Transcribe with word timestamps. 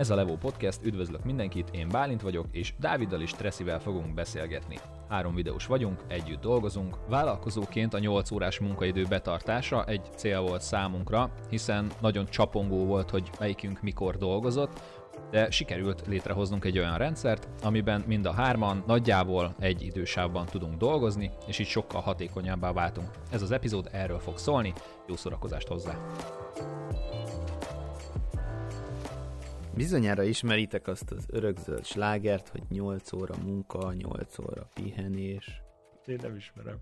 Ez 0.00 0.10
a 0.10 0.14
Levo 0.14 0.36
Podcast, 0.36 0.80
üdvözlök 0.82 1.24
mindenkit, 1.24 1.68
én 1.72 1.88
Bálint 1.88 2.22
vagyok, 2.22 2.46
és 2.50 2.74
Dáviddal 2.78 3.20
és 3.20 3.30
Tresszivel 3.30 3.80
fogunk 3.80 4.14
beszélgetni. 4.14 4.78
Három 5.08 5.34
videós 5.34 5.66
vagyunk, 5.66 6.00
együtt 6.08 6.40
dolgozunk. 6.40 6.96
Vállalkozóként 7.08 7.94
a 7.94 7.98
8 7.98 8.30
órás 8.30 8.58
munkaidő 8.58 9.04
betartása 9.08 9.84
egy 9.84 10.00
cél 10.16 10.40
volt 10.40 10.62
számunkra, 10.62 11.32
hiszen 11.50 11.90
nagyon 12.00 12.26
csapongó 12.26 12.84
volt, 12.84 13.10
hogy 13.10 13.30
melyikünk 13.38 13.82
mikor 13.82 14.16
dolgozott, 14.16 14.80
de 15.30 15.50
sikerült 15.50 16.06
létrehoznunk 16.06 16.64
egy 16.64 16.78
olyan 16.78 16.98
rendszert, 16.98 17.48
amiben 17.62 18.04
mind 18.06 18.26
a 18.26 18.32
hárman 18.32 18.84
nagyjából 18.86 19.54
egy 19.58 19.82
idősávban 19.82 20.46
tudunk 20.46 20.76
dolgozni, 20.76 21.30
és 21.46 21.58
így 21.58 21.66
sokkal 21.66 22.00
hatékonyabbá 22.00 22.72
váltunk. 22.72 23.10
Ez 23.30 23.42
az 23.42 23.50
epizód 23.50 23.88
erről 23.92 24.18
fog 24.18 24.38
szólni, 24.38 24.72
jó 25.06 25.16
szórakozást 25.16 25.68
hozzá! 25.68 25.98
Bizonyára 29.74 30.22
ismeritek 30.22 30.86
azt 30.86 31.10
az 31.10 31.26
örökzöld 31.28 31.84
slágert, 31.84 32.48
hogy 32.48 32.62
8 32.68 33.12
óra 33.12 33.34
munka, 33.44 33.92
8 33.92 34.38
óra 34.38 34.68
pihenés. 34.74 35.62
Én 36.06 36.18
nem 36.22 36.36
ismerem. 36.36 36.76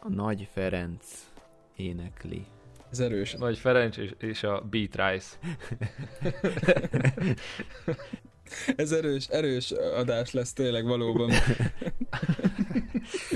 A 0.00 0.08
Nagy 0.08 0.48
Ferenc 0.52 1.30
énekli. 1.76 2.46
Ez 2.90 3.00
erős. 3.00 3.32
Nagy 3.32 3.58
Ferenc 3.58 3.96
és, 3.96 4.14
és 4.18 4.42
a 4.42 4.60
Beat 4.70 4.96
Rice. 4.96 5.36
Ez 8.76 8.92
erős, 8.92 9.26
erős 9.26 9.70
adás 9.70 10.32
lesz 10.32 10.52
tényleg 10.52 10.84
valóban. 10.84 11.30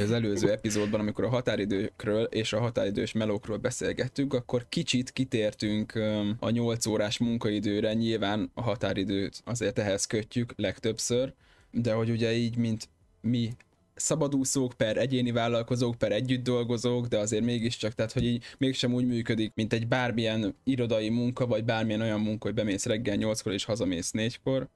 Az 0.02 0.11
előző 0.11 0.51
epizódban, 0.51 1.01
amikor 1.01 1.24
a 1.24 1.29
határidőkről 1.29 2.24
és 2.24 2.52
a 2.52 2.61
határidős 2.61 3.12
melókról 3.12 3.57
beszélgettünk, 3.57 4.34
akkor 4.34 4.66
kicsit 4.69 5.10
kitértünk 5.10 5.95
a 6.38 6.51
8 6.51 6.87
órás 6.87 7.19
munkaidőre, 7.19 7.95
nyilván 7.95 8.51
a 8.54 8.63
határidőt 8.63 9.43
azért 9.45 9.79
ehhez 9.79 10.04
kötjük 10.04 10.52
legtöbbször, 10.57 11.32
de 11.71 11.93
hogy 11.93 12.10
ugye 12.10 12.32
így, 12.32 12.57
mint 12.57 12.88
mi 13.21 13.51
szabadúszók 13.95 14.73
per 14.73 14.96
egyéni 14.96 15.30
vállalkozók 15.30 15.95
per 15.95 16.13
együtt 16.13 16.43
dolgozók, 16.43 17.07
de 17.07 17.19
azért 17.19 17.45
mégiscsak, 17.45 17.93
tehát 17.93 18.13
hogy 18.13 18.24
így 18.24 18.45
mégsem 18.59 18.93
úgy 18.95 19.07
működik, 19.07 19.52
mint 19.54 19.73
egy 19.73 19.88
bármilyen 19.88 20.54
irodai 20.65 21.09
munka, 21.09 21.46
vagy 21.46 21.65
bármilyen 21.65 22.01
olyan 22.01 22.21
munka, 22.21 22.46
hogy 22.46 22.54
bemész 22.54 22.87
reggel 22.87 23.16
8-kor 23.19 23.52
és 23.52 23.65
hazamész 23.65 24.10
4-kor, 24.13 24.69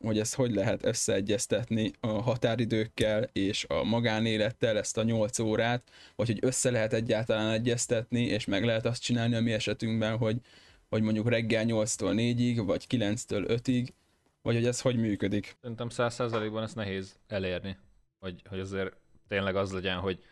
hogy 0.00 0.18
ezt 0.18 0.34
hogy 0.34 0.54
lehet 0.54 0.84
összeegyeztetni 0.84 1.90
a 2.00 2.06
határidőkkel 2.06 3.28
és 3.32 3.64
a 3.68 3.84
magánélettel 3.84 4.76
ezt 4.76 4.98
a 4.98 5.02
8 5.02 5.38
órát, 5.38 5.90
vagy 6.16 6.26
hogy 6.26 6.38
össze 6.42 6.70
lehet 6.70 6.92
egyáltalán 6.92 7.52
egyeztetni, 7.52 8.22
és 8.22 8.44
meg 8.44 8.64
lehet 8.64 8.86
azt 8.86 9.02
csinálni 9.02 9.34
a 9.34 9.40
mi 9.40 9.52
esetünkben, 9.52 10.16
hogy, 10.16 10.40
hogy 10.88 11.02
mondjuk 11.02 11.28
reggel 11.28 11.64
8-tól 11.66 12.12
4-ig, 12.16 12.62
vagy 12.66 12.84
9-től 12.88 13.60
5-ig, 13.62 13.88
vagy 14.42 14.54
hogy 14.54 14.66
ez 14.66 14.80
hogy 14.80 14.96
működik. 14.96 15.56
Szerintem 15.60 15.88
100%-ban 15.90 16.62
ezt 16.62 16.74
nehéz 16.74 17.18
elérni, 17.26 17.76
hogy, 18.18 18.42
hogy 18.48 18.60
azért 18.60 18.96
tényleg 19.28 19.56
az 19.56 19.72
legyen, 19.72 19.98
hogy 19.98 20.24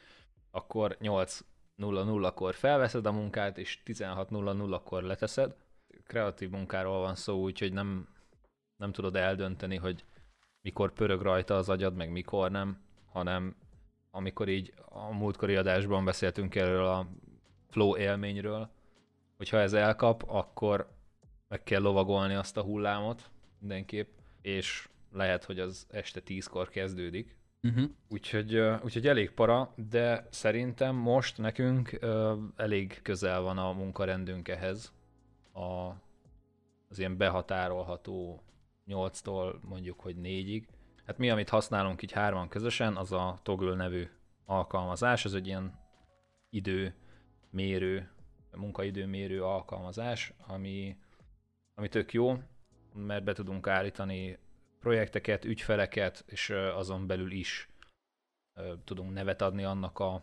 akkor 0.50 0.96
8.00-kor 1.00 2.54
felveszed 2.54 3.06
a 3.06 3.12
munkát, 3.12 3.58
és 3.58 3.78
16.00-kor 3.86 5.02
leteszed. 5.02 5.54
Kreatív 6.06 6.50
munkáról 6.50 7.00
van 7.00 7.14
szó, 7.14 7.42
úgyhogy 7.42 7.72
nem, 7.72 8.08
nem 8.76 8.92
tudod 8.92 9.16
eldönteni, 9.16 9.76
hogy 9.76 10.04
mikor 10.60 10.92
pörög 10.92 11.20
rajta 11.20 11.56
az 11.56 11.68
agyad, 11.68 11.94
meg 11.94 12.10
mikor 12.10 12.50
nem, 12.50 12.78
hanem 13.12 13.56
amikor 14.10 14.48
így 14.48 14.72
a 14.88 15.12
múltkori 15.12 15.56
adásban 15.56 16.04
beszéltünk 16.04 16.54
erről 16.54 16.86
a 16.86 17.06
flow 17.68 17.96
élményről, 17.96 18.70
hogyha 19.36 19.58
ez 19.58 19.72
elkap, 19.72 20.24
akkor 20.26 20.88
meg 21.48 21.62
kell 21.62 21.80
lovagolni 21.80 22.34
azt 22.34 22.56
a 22.56 22.62
hullámot 22.62 23.30
mindenképp, 23.58 24.08
és 24.42 24.88
lehet, 25.12 25.44
hogy 25.44 25.60
az 25.60 25.86
este 25.90 26.20
tízkor 26.20 26.68
kezdődik. 26.68 27.36
Uh-huh. 27.62 27.90
Úgyhogy, 28.08 28.56
úgyhogy 28.84 29.06
elég 29.06 29.30
para, 29.30 29.72
de 29.90 30.26
szerintem 30.30 30.94
most 30.94 31.38
nekünk 31.38 31.98
uh, 32.02 32.32
elég 32.56 33.02
közel 33.02 33.40
van 33.40 33.58
a 33.58 33.72
munkarendünk 33.72 34.48
ehhez, 34.48 34.92
a, 35.52 35.94
az 36.88 36.98
ilyen 36.98 37.16
behatárolható 37.16 38.42
8-tól 38.88 39.60
mondjuk, 39.60 40.00
hogy 40.00 40.16
4-ig. 40.22 40.66
Hát 41.04 41.18
mi, 41.18 41.30
amit 41.30 41.48
használunk 41.48 42.02
így 42.02 42.12
hárman 42.12 42.48
közösen, 42.48 42.96
az 42.96 43.12
a 43.12 43.40
Toggle 43.42 43.74
nevű 43.74 44.08
alkalmazás, 44.44 45.24
ez 45.24 45.32
egy 45.32 45.46
ilyen 45.46 45.78
időmérő, 46.50 48.10
munkaidőmérő 48.56 49.44
alkalmazás, 49.44 50.32
ami, 50.46 50.96
ami 51.74 51.88
tök 51.88 52.12
jó, 52.12 52.38
mert 52.94 53.24
be 53.24 53.32
tudunk 53.32 53.66
állítani 53.66 54.38
projekteket, 54.80 55.44
ügyfeleket, 55.44 56.24
és 56.26 56.50
azon 56.50 57.06
belül 57.06 57.30
is 57.30 57.68
tudunk 58.84 59.12
nevet 59.12 59.42
adni 59.42 59.64
annak 59.64 59.98
a 59.98 60.22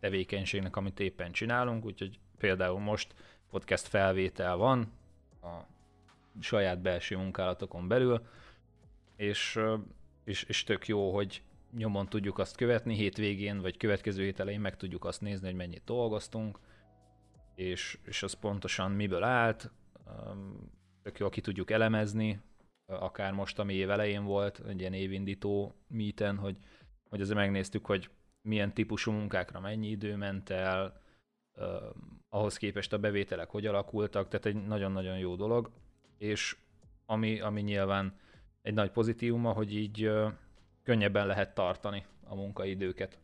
tevékenységnek, 0.00 0.76
amit 0.76 1.00
éppen 1.00 1.32
csinálunk, 1.32 1.84
úgyhogy 1.84 2.18
például 2.38 2.78
most 2.78 3.14
podcast 3.50 3.86
felvétel 3.86 4.56
van 4.56 4.92
a 5.42 5.60
saját 6.40 6.80
belső 6.80 7.16
munkálatokon 7.16 7.88
belül, 7.88 8.26
és, 9.16 9.60
és, 10.24 10.42
és 10.42 10.64
tök 10.64 10.86
jó, 10.86 11.14
hogy 11.14 11.42
nyomon 11.76 12.08
tudjuk 12.08 12.38
azt 12.38 12.56
követni, 12.56 12.94
hétvégén 12.94 13.60
vagy 13.60 13.76
következő 13.76 14.22
hét 14.22 14.40
elején 14.40 14.60
meg 14.60 14.76
tudjuk 14.76 15.04
azt 15.04 15.20
nézni, 15.20 15.46
hogy 15.46 15.56
mennyit 15.56 15.84
dolgoztunk, 15.84 16.58
és, 17.54 17.98
és 18.04 18.22
az 18.22 18.32
pontosan 18.32 18.90
miből 18.90 19.22
állt, 19.22 19.70
tök 21.02 21.18
jó, 21.18 21.28
ki 21.28 21.40
tudjuk 21.40 21.70
elemezni, 21.70 22.40
akár 22.86 23.32
most, 23.32 23.58
ami 23.58 23.74
év 23.74 23.90
elején 23.90 24.24
volt, 24.24 24.62
egy 24.68 24.80
ilyen 24.80 24.92
évindító 24.92 25.74
meeten, 25.88 26.36
hogy, 26.36 26.56
hogy 27.08 27.20
azért 27.20 27.38
megnéztük, 27.38 27.86
hogy 27.86 28.10
milyen 28.42 28.74
típusú 28.74 29.12
munkákra 29.12 29.60
mennyi 29.60 29.88
idő 29.88 30.16
ment 30.16 30.50
el, 30.50 31.00
ahhoz 32.28 32.56
képest 32.56 32.92
a 32.92 32.98
bevételek 32.98 33.50
hogy 33.50 33.66
alakultak, 33.66 34.28
tehát 34.28 34.46
egy 34.46 34.66
nagyon-nagyon 34.66 35.18
jó 35.18 35.36
dolog 35.36 35.70
és 36.20 36.56
ami, 37.06 37.40
ami 37.40 37.60
nyilván 37.60 38.14
egy 38.62 38.74
nagy 38.74 38.90
pozitívuma, 38.90 39.52
hogy 39.52 39.76
így 39.76 40.02
ö, 40.02 40.28
könnyebben 40.82 41.26
lehet 41.26 41.54
tartani 41.54 42.04
a 42.24 42.34
munkaidőket. 42.34 43.18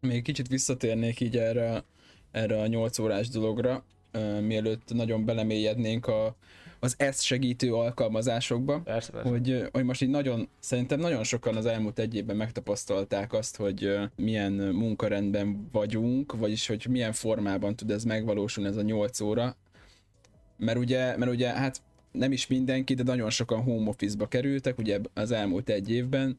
Még 0.00 0.22
kicsit 0.22 0.48
visszatérnék 0.48 1.20
így 1.20 1.36
erre, 1.36 1.84
erre 2.30 2.60
a 2.60 2.66
8 2.66 2.98
órás 2.98 3.28
dologra, 3.28 3.84
ö, 4.10 4.40
mielőtt 4.40 4.94
nagyon 4.94 5.24
belemélyednénk 5.24 6.06
a, 6.06 6.36
az 6.80 6.94
ezt 6.98 7.22
segítő 7.22 7.74
alkalmazásokba, 7.74 8.80
persze, 8.80 9.12
persze. 9.12 9.28
Hogy, 9.28 9.68
hogy 9.72 9.84
most 9.84 10.02
így 10.02 10.10
nagyon, 10.10 10.48
szerintem 10.58 11.00
nagyon 11.00 11.24
sokan 11.24 11.56
az 11.56 11.66
elmúlt 11.66 11.98
egy 11.98 12.14
évben 12.14 12.36
megtapasztalták 12.36 13.32
azt, 13.32 13.56
hogy 13.56 13.98
milyen 14.16 14.52
munkarendben 14.52 15.68
vagyunk, 15.72 16.32
vagyis 16.36 16.66
hogy 16.66 16.86
milyen 16.90 17.12
formában 17.12 17.76
tud 17.76 17.90
ez 17.90 18.04
megvalósulni, 18.04 18.70
ez 18.70 18.76
a 18.76 18.82
8 18.82 19.20
óra, 19.20 19.56
mert 20.56 20.78
ugye, 20.78 21.16
mert 21.16 21.30
ugye 21.30 21.48
hát 21.48 21.82
nem 22.12 22.32
is 22.32 22.46
mindenki, 22.46 22.94
de 22.94 23.02
nagyon 23.02 23.30
sokan 23.30 23.62
home 23.62 23.88
office-ba 23.88 24.26
kerültek, 24.26 24.78
ugye 24.78 25.00
az 25.14 25.30
elmúlt 25.30 25.68
egy 25.68 25.90
évben, 25.90 26.38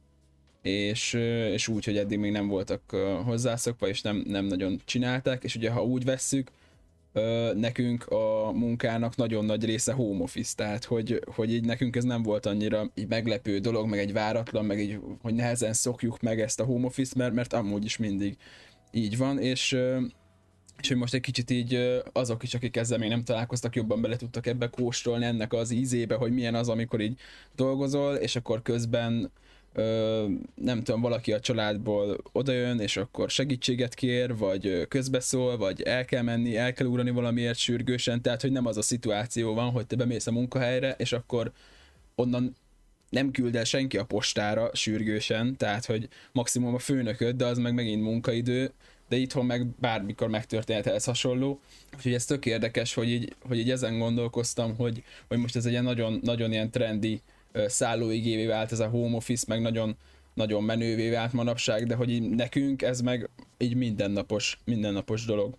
és, 0.62 1.14
és 1.54 1.68
úgy, 1.68 1.86
hogy 1.86 1.98
eddig 1.98 2.20
még 2.20 2.32
nem 2.32 2.48
voltak 2.48 2.92
hozzászokva, 3.26 3.88
és 3.88 4.02
nem, 4.02 4.24
nem 4.28 4.46
nagyon 4.46 4.82
csinálták, 4.86 5.44
és 5.44 5.56
ugye 5.56 5.70
ha 5.70 5.84
úgy 5.84 6.06
vesszük, 6.06 6.52
nekünk 7.56 8.06
a 8.08 8.52
munkának 8.52 9.16
nagyon 9.16 9.46
nagy 9.46 9.66
része 9.66 9.94
home 9.94 10.24
office, 10.24 10.54
tehát 10.56 10.86
hogy, 10.86 11.24
hogy 11.36 11.54
így 11.54 11.66
nekünk 11.66 11.96
ez 11.96 12.04
nem 12.04 12.24
volt 12.24 12.46
annyira 12.46 12.92
így 12.96 13.08
meglepő 13.08 13.60
dolog, 13.60 13.88
meg 13.88 14.00
egy 14.00 14.14
váratlan, 14.14 14.66
meg 14.66 14.80
így, 14.80 15.00
hogy 15.22 15.34
nehezen 15.34 15.74
szokjuk 15.74 16.22
meg 16.22 16.42
ezt 16.42 16.60
a 16.60 16.66
home 16.66 16.86
office, 16.86 17.14
mert, 17.18 17.34
mert 17.34 17.54
amúgy 17.54 17.86
is 17.86 17.98
mindig 17.98 18.38
így 18.92 19.18
van, 19.18 19.40
és, 19.40 19.78
és 20.82 20.88
hogy 20.88 20.98
most 20.98 21.14
egy 21.14 21.22
kicsit 21.22 21.50
így 21.50 22.02
azok 22.14 22.44
is, 22.44 22.54
akik 22.54 22.78
ezzel 22.78 22.98
még 22.98 23.10
nem 23.10 23.24
találkoztak, 23.24 23.76
jobban 23.76 24.02
bele 24.02 24.16
tudtak 24.16 24.46
ebbe 24.46 24.68
kóstolni 24.68 25.26
ennek 25.26 25.54
az 25.54 25.72
ízébe, 25.72 26.16
hogy 26.16 26.34
milyen 26.34 26.56
az, 26.56 26.70
amikor 26.70 27.02
így 27.02 27.20
dolgozol, 27.56 28.16
és 28.16 28.36
akkor 28.36 28.62
közben 28.62 29.32
ö, 29.74 30.26
nem 30.56 30.84
tudom, 30.84 31.02
valaki 31.02 31.34
a 31.34 31.40
családból 31.40 32.18
odajön, 32.32 32.80
és 32.80 32.98
akkor 32.98 33.30
segítséget 33.30 33.94
kér, 33.94 34.38
vagy 34.38 34.88
közbeszól, 34.88 35.58
vagy 35.58 35.82
el 35.82 36.06
kell 36.06 36.22
menni, 36.22 36.58
el 36.58 36.74
kell 36.74 36.88
ugrani 36.88 37.10
valamiért 37.10 37.58
sürgősen, 37.58 38.22
tehát 38.22 38.42
hogy 38.42 38.52
nem 38.52 38.66
az 38.66 38.78
a 38.78 38.82
szituáció 38.82 39.54
van, 39.54 39.70
hogy 39.70 39.88
te 39.88 39.96
bemész 39.96 40.28
a 40.28 40.32
munkahelyre, 40.32 40.96
és 40.98 41.12
akkor 41.12 41.52
onnan 42.16 42.56
nem 43.10 43.32
küld 43.32 43.56
el 43.56 43.64
senki 43.64 43.98
a 43.98 44.06
postára 44.06 44.70
sürgősen, 44.74 45.58
tehát 45.58 45.86
hogy 45.86 46.08
maximum 46.32 46.74
a 46.74 46.80
főnököd, 46.80 47.36
de 47.36 47.46
az 47.46 47.58
meg 47.58 47.74
megint 47.74 48.04
munkaidő, 48.04 48.72
de 49.10 49.16
itthon 49.16 49.46
meg 49.46 49.68
bármikor 49.68 50.28
megtörténhet 50.28 50.86
ez 50.88 51.04
hasonló. 51.04 51.60
Úgyhogy 51.96 52.14
ez 52.14 52.26
tök 52.26 52.46
érdekes, 52.46 52.94
hogy 52.94 53.10
így, 53.10 53.36
hogy 53.48 53.58
így 53.58 53.72
ezen 53.72 53.98
gondolkoztam, 53.98 54.76
hogy, 54.76 55.04
hogy 55.28 55.38
most 55.38 55.56
ez 55.56 55.66
egy 55.66 55.82
nagyon, 55.82 56.20
nagyon 56.24 56.52
ilyen 56.52 56.72
trendi 56.72 57.22
szállóigévé 57.54 58.46
vált 58.46 58.72
ez 58.72 58.80
a 58.80 58.90
home 58.90 59.16
office, 59.16 59.46
meg 59.48 59.62
nagyon, 59.62 59.96
nagyon 60.34 60.64
menővé 60.64 61.10
vált 61.10 61.34
manapság, 61.34 61.86
de 61.88 61.96
hogy 61.96 62.10
így 62.10 62.30
nekünk 62.30 62.82
ez 62.82 63.02
meg 63.02 63.30
így 63.58 63.76
mindennapos, 63.76 64.60
mindennapos 64.66 65.26
dolog. 65.26 65.56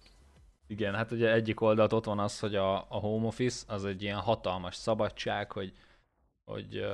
Igen, 0.67 0.95
hát 0.95 1.11
ugye 1.11 1.33
egyik 1.33 1.61
oldalt 1.61 1.93
ott 1.93 2.05
van 2.05 2.19
az, 2.19 2.39
hogy 2.39 2.55
a, 2.55 2.75
a 2.77 2.99
home 2.99 3.27
office 3.27 3.65
az 3.67 3.85
egy 3.85 4.03
ilyen 4.03 4.19
hatalmas 4.19 4.75
szabadság, 4.75 5.53
hogy 5.53 5.73
hogy 6.45 6.85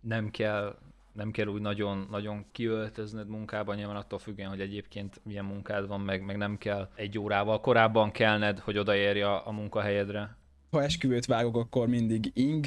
nem 0.00 0.30
kell 0.30 0.78
nem 1.12 1.30
kell 1.30 1.46
úgy 1.46 1.60
nagyon, 1.60 2.06
nagyon 2.10 2.44
kiöltöznöd 2.52 3.28
munkában, 3.28 3.76
nyilván 3.76 3.96
attól 3.96 4.18
függően, 4.18 4.48
hogy 4.48 4.60
egyébként 4.60 5.20
milyen 5.24 5.44
munkád 5.44 5.86
van, 5.86 6.00
meg, 6.00 6.24
meg 6.24 6.36
nem 6.36 6.58
kell 6.58 6.88
egy 6.94 7.18
órával 7.18 7.60
korábban 7.60 8.10
kelned, 8.10 8.58
hogy 8.58 8.78
odaérj 8.78 9.20
a, 9.20 9.46
a 9.46 9.50
munkahelyedre. 9.50 10.36
Ha 10.70 10.82
esküvőt 10.82 11.26
vágok, 11.26 11.56
akkor 11.56 11.88
mindig 11.88 12.30
ing, 12.34 12.66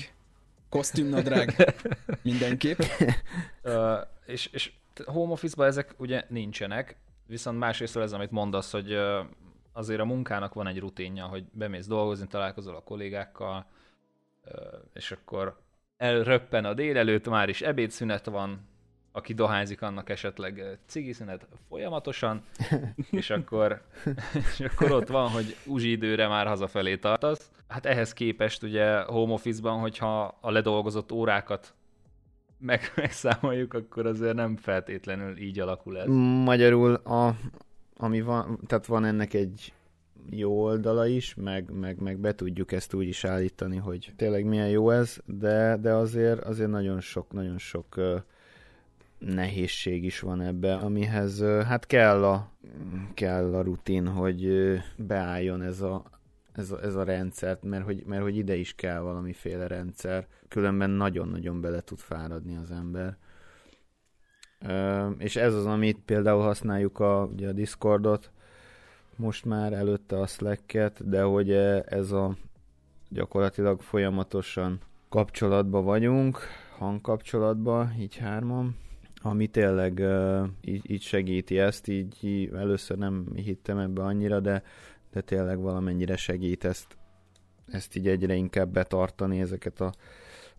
kosztümnadrág, 0.69 1.75
mindenképp. 2.21 2.79
uh, 3.63 3.97
és, 4.25 4.45
és 4.45 4.71
home 5.05 5.31
office 5.31 5.63
ezek 5.63 5.95
ugye 5.97 6.23
nincsenek, 6.29 6.97
viszont 7.27 7.59
másrészt 7.59 7.97
ez, 7.97 8.13
amit 8.13 8.31
mondasz, 8.31 8.71
hogy 8.71 8.93
uh, 8.93 9.25
azért 9.75 9.99
a 9.99 10.05
munkának 10.05 10.53
van 10.53 10.67
egy 10.67 10.79
rutinja, 10.79 11.25
hogy 11.25 11.45
bemész 11.51 11.87
dolgozni, 11.87 12.27
találkozol 12.27 12.75
a 12.75 12.83
kollégákkal, 12.83 13.65
és 14.93 15.11
akkor 15.11 15.57
elröppen 15.97 16.65
a 16.65 16.73
délelőtt, 16.73 17.29
már 17.29 17.49
is 17.49 17.61
ebédszünet 17.61 18.25
van, 18.25 18.59
aki 19.11 19.33
dohányzik, 19.33 19.81
annak 19.81 20.09
esetleg 20.09 20.79
cigiszünet 20.85 21.47
folyamatosan, 21.69 22.43
és 23.11 23.29
akkor, 23.29 23.81
és 24.51 24.59
akkor 24.59 24.91
ott 24.91 25.07
van, 25.07 25.29
hogy 25.29 25.55
uzsi 25.65 25.91
időre 25.91 26.27
már 26.27 26.47
hazafelé 26.47 26.97
tartasz. 26.97 27.49
Hát 27.67 27.85
ehhez 27.85 28.13
képest 28.13 28.63
ugye 28.63 29.01
home 29.01 29.33
office-ban, 29.33 29.79
hogyha 29.79 30.37
a 30.41 30.51
ledolgozott 30.51 31.11
órákat 31.11 31.73
meg, 32.57 32.91
megszámoljuk, 32.95 33.73
akkor 33.73 34.05
azért 34.05 34.35
nem 34.35 34.55
feltétlenül 34.55 35.37
így 35.37 35.59
alakul 35.59 35.97
ez. 35.97 36.07
Magyarul, 36.43 36.93
a, 36.93 37.35
ami 37.97 38.21
van, 38.21 38.59
tehát 38.67 38.85
van 38.85 39.05
ennek 39.05 39.33
egy 39.33 39.73
jó 40.29 40.63
oldala 40.63 41.07
is, 41.07 41.35
meg, 41.35 41.71
meg, 41.71 42.01
meg 42.01 42.17
be 42.17 42.35
tudjuk 42.35 42.71
ezt 42.71 42.93
úgy 42.93 43.07
is 43.07 43.23
állítani, 43.23 43.77
hogy 43.77 44.13
tényleg 44.15 44.45
milyen 44.45 44.69
jó 44.69 44.89
ez, 44.89 45.17
de, 45.25 45.77
de 45.81 45.93
azért, 45.93 46.41
azért 46.41 46.69
nagyon 46.69 46.99
sok, 46.99 47.31
nagyon 47.31 47.57
sok 47.57 47.99
nehézség 49.17 50.03
is 50.03 50.19
van 50.19 50.41
ebbe, 50.41 50.75
amihez 50.75 51.41
hát 51.41 51.85
kell 51.85 52.23
a, 52.23 52.49
kell 53.13 53.55
a 53.55 53.61
rutin, 53.61 54.07
hogy 54.07 54.45
uh, 54.45 54.77
beálljon 54.97 55.61
ez 55.61 55.81
a, 55.81 56.03
ez 56.51 56.71
a, 56.71 56.83
ez 56.83 56.95
a 56.95 57.03
rendszert, 57.03 57.63
mert 57.63 57.83
hogy, 57.83 58.03
mert 58.05 58.21
hogy 58.21 58.37
ide 58.37 58.55
is 58.55 58.75
kell 58.75 58.99
valamiféle 58.99 59.67
rendszer, 59.67 60.27
különben 60.47 60.89
nagyon-nagyon 60.89 61.61
bele 61.61 61.81
tud 61.81 61.99
fáradni 61.99 62.55
az 62.55 62.71
ember. 62.71 63.17
Uh, 64.61 65.13
és 65.17 65.35
ez 65.35 65.53
az, 65.53 65.65
amit 65.65 65.99
például 66.05 66.41
használjuk 66.41 66.99
a, 66.99 67.29
ugye 67.31 67.47
a 67.47 67.53
Discordot, 67.53 68.31
most 69.15 69.45
már 69.45 69.73
előtte 69.73 70.19
a 70.19 70.27
Slack-et, 70.27 71.09
de 71.09 71.21
hogy 71.21 71.51
ez 71.85 72.11
a 72.11 72.35
gyakorlatilag 73.09 73.81
folyamatosan 73.81 74.79
kapcsolatban 75.09 75.83
vagyunk, 75.83 76.39
hangkapcsolatban, 76.77 77.95
így 77.99 78.17
hárman, 78.17 78.75
ami 79.21 79.47
tényleg 79.47 79.97
uh, 79.97 80.47
így, 80.61 80.91
így 80.91 81.01
segíti 81.01 81.59
ezt, 81.59 81.87
így, 81.87 82.23
így 82.23 82.53
először 82.53 82.97
nem 82.97 83.25
hittem 83.35 83.77
ebbe 83.77 84.03
annyira, 84.03 84.39
de, 84.39 84.63
de 85.11 85.21
tényleg 85.21 85.59
valamennyire 85.59 86.17
segít 86.17 86.65
ezt, 86.65 86.97
ezt 87.67 87.95
így 87.95 88.07
egyre 88.07 88.33
inkább 88.35 88.69
betartani, 88.69 89.39
ezeket 89.39 89.81
a 89.81 89.93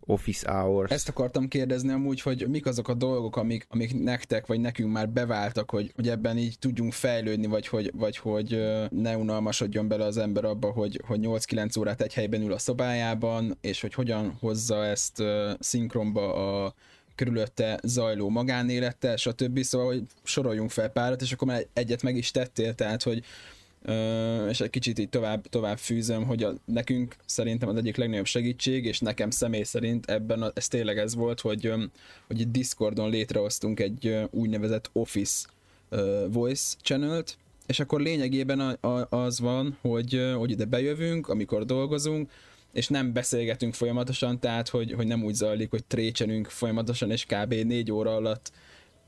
office 0.06 0.52
hours. 0.52 0.90
Ezt 0.90 1.08
akartam 1.08 1.48
kérdezni 1.48 1.92
amúgy, 1.92 2.20
hogy 2.20 2.48
mik 2.48 2.66
azok 2.66 2.88
a 2.88 2.94
dolgok, 2.94 3.36
amik, 3.36 3.66
amik 3.68 4.02
nektek 4.02 4.46
vagy 4.46 4.60
nekünk 4.60 4.92
már 4.92 5.08
beváltak, 5.08 5.70
hogy, 5.70 5.92
hogy 5.94 6.08
ebben 6.08 6.38
így 6.38 6.58
tudjunk 6.58 6.92
fejlődni, 6.92 7.46
vagy 7.46 7.66
hogy, 7.66 7.90
vagy 7.94 8.16
hogy 8.16 8.62
ne 8.90 9.16
unalmasodjon 9.16 9.88
bele 9.88 10.04
az 10.04 10.16
ember 10.16 10.44
abba, 10.44 10.70
hogy, 10.70 11.00
hogy 11.06 11.20
8-9 11.22 11.78
órát 11.78 12.00
egy 12.00 12.14
helyben 12.14 12.42
ül 12.42 12.52
a 12.52 12.58
szobájában, 12.58 13.58
és 13.60 13.80
hogy 13.80 13.94
hogyan 13.94 14.36
hozza 14.40 14.84
ezt 14.84 15.22
szinkronba 15.58 16.34
a 16.64 16.74
körülötte 17.14 17.80
zajló 17.82 18.28
magánélettel, 18.28 19.16
stb. 19.16 19.62
Szóval, 19.62 19.86
hogy 19.86 20.02
soroljunk 20.22 20.70
fel 20.70 20.88
párat, 20.88 21.22
és 21.22 21.32
akkor 21.32 21.48
már 21.48 21.66
egyet 21.72 22.02
meg 22.02 22.16
is 22.16 22.30
tettél, 22.30 22.74
tehát, 22.74 23.02
hogy 23.02 23.22
és 24.48 24.60
egy 24.60 24.70
kicsit 24.70 24.98
így 24.98 25.08
tovább, 25.08 25.46
tovább 25.46 25.78
fűzöm, 25.78 26.24
hogy 26.24 26.42
a, 26.42 26.54
nekünk 26.64 27.16
szerintem 27.26 27.68
az 27.68 27.76
egyik 27.76 27.96
legnagyobb 27.96 28.26
segítség, 28.26 28.84
és 28.84 29.00
nekem 29.00 29.30
személy 29.30 29.62
szerint 29.62 30.10
ebben 30.10 30.42
a, 30.42 30.50
ez 30.54 30.68
tényleg 30.68 30.98
ez 30.98 31.14
volt, 31.14 31.40
hogy, 31.40 31.72
hogy 32.26 32.40
itt 32.40 32.52
Discordon 32.52 33.10
létrehoztunk 33.10 33.80
egy 33.80 34.16
úgynevezett 34.30 34.90
Office 34.92 35.46
Voice 36.28 36.74
channel-t, 36.82 37.36
és 37.66 37.80
akkor 37.80 38.00
lényegében 38.00 38.78
az 39.08 39.40
van, 39.40 39.78
hogy, 39.80 40.32
hogy 40.36 40.50
ide 40.50 40.64
bejövünk, 40.64 41.28
amikor 41.28 41.64
dolgozunk, 41.64 42.30
és 42.72 42.88
nem 42.88 43.12
beszélgetünk 43.12 43.74
folyamatosan, 43.74 44.40
tehát 44.40 44.68
hogy, 44.68 44.92
hogy 44.92 45.06
nem 45.06 45.24
úgy 45.24 45.34
zajlik, 45.34 45.70
hogy 45.70 45.84
trécsenünk 45.84 46.46
folyamatosan, 46.46 47.10
és 47.10 47.26
kb. 47.26 47.54
négy 47.54 47.92
óra 47.92 48.14
alatt 48.14 48.52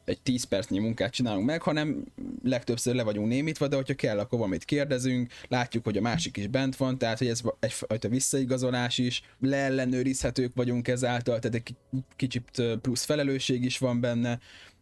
egy 0.05 0.21
10 0.21 0.45
percnyi 0.45 0.79
munkát 0.79 1.13
csinálunk 1.13 1.47
meg, 1.47 1.63
hanem 1.63 2.05
legtöbbször 2.43 2.95
le 2.95 3.03
vagyunk 3.03 3.29
némítva, 3.29 3.69
de 3.69 3.77
hogyha 3.77 3.95
kell, 3.95 4.19
akkor 4.19 4.39
valamit 4.39 4.65
kérdezünk, 4.65 5.33
látjuk, 5.49 5.85
hogy 5.85 5.97
a 5.97 6.01
másik 6.01 6.37
is 6.37 6.47
bent 6.47 6.77
van, 6.77 6.99
tehát 6.99 7.19
hogy 7.19 7.29
ez 7.29 7.41
egyfajta 7.61 8.09
visszaigazolás 8.09 8.99
is, 8.99 9.23
leellenőrizhetők 9.41 10.53
vagyunk 10.55 10.89
ezáltal, 10.89 11.39
tehát 11.39 11.57
egy 11.57 11.75
kicsit 12.17 12.63
plusz 12.81 13.05
felelősség 13.05 13.65
is 13.65 13.79
van 13.79 14.01
benne, 14.01 14.39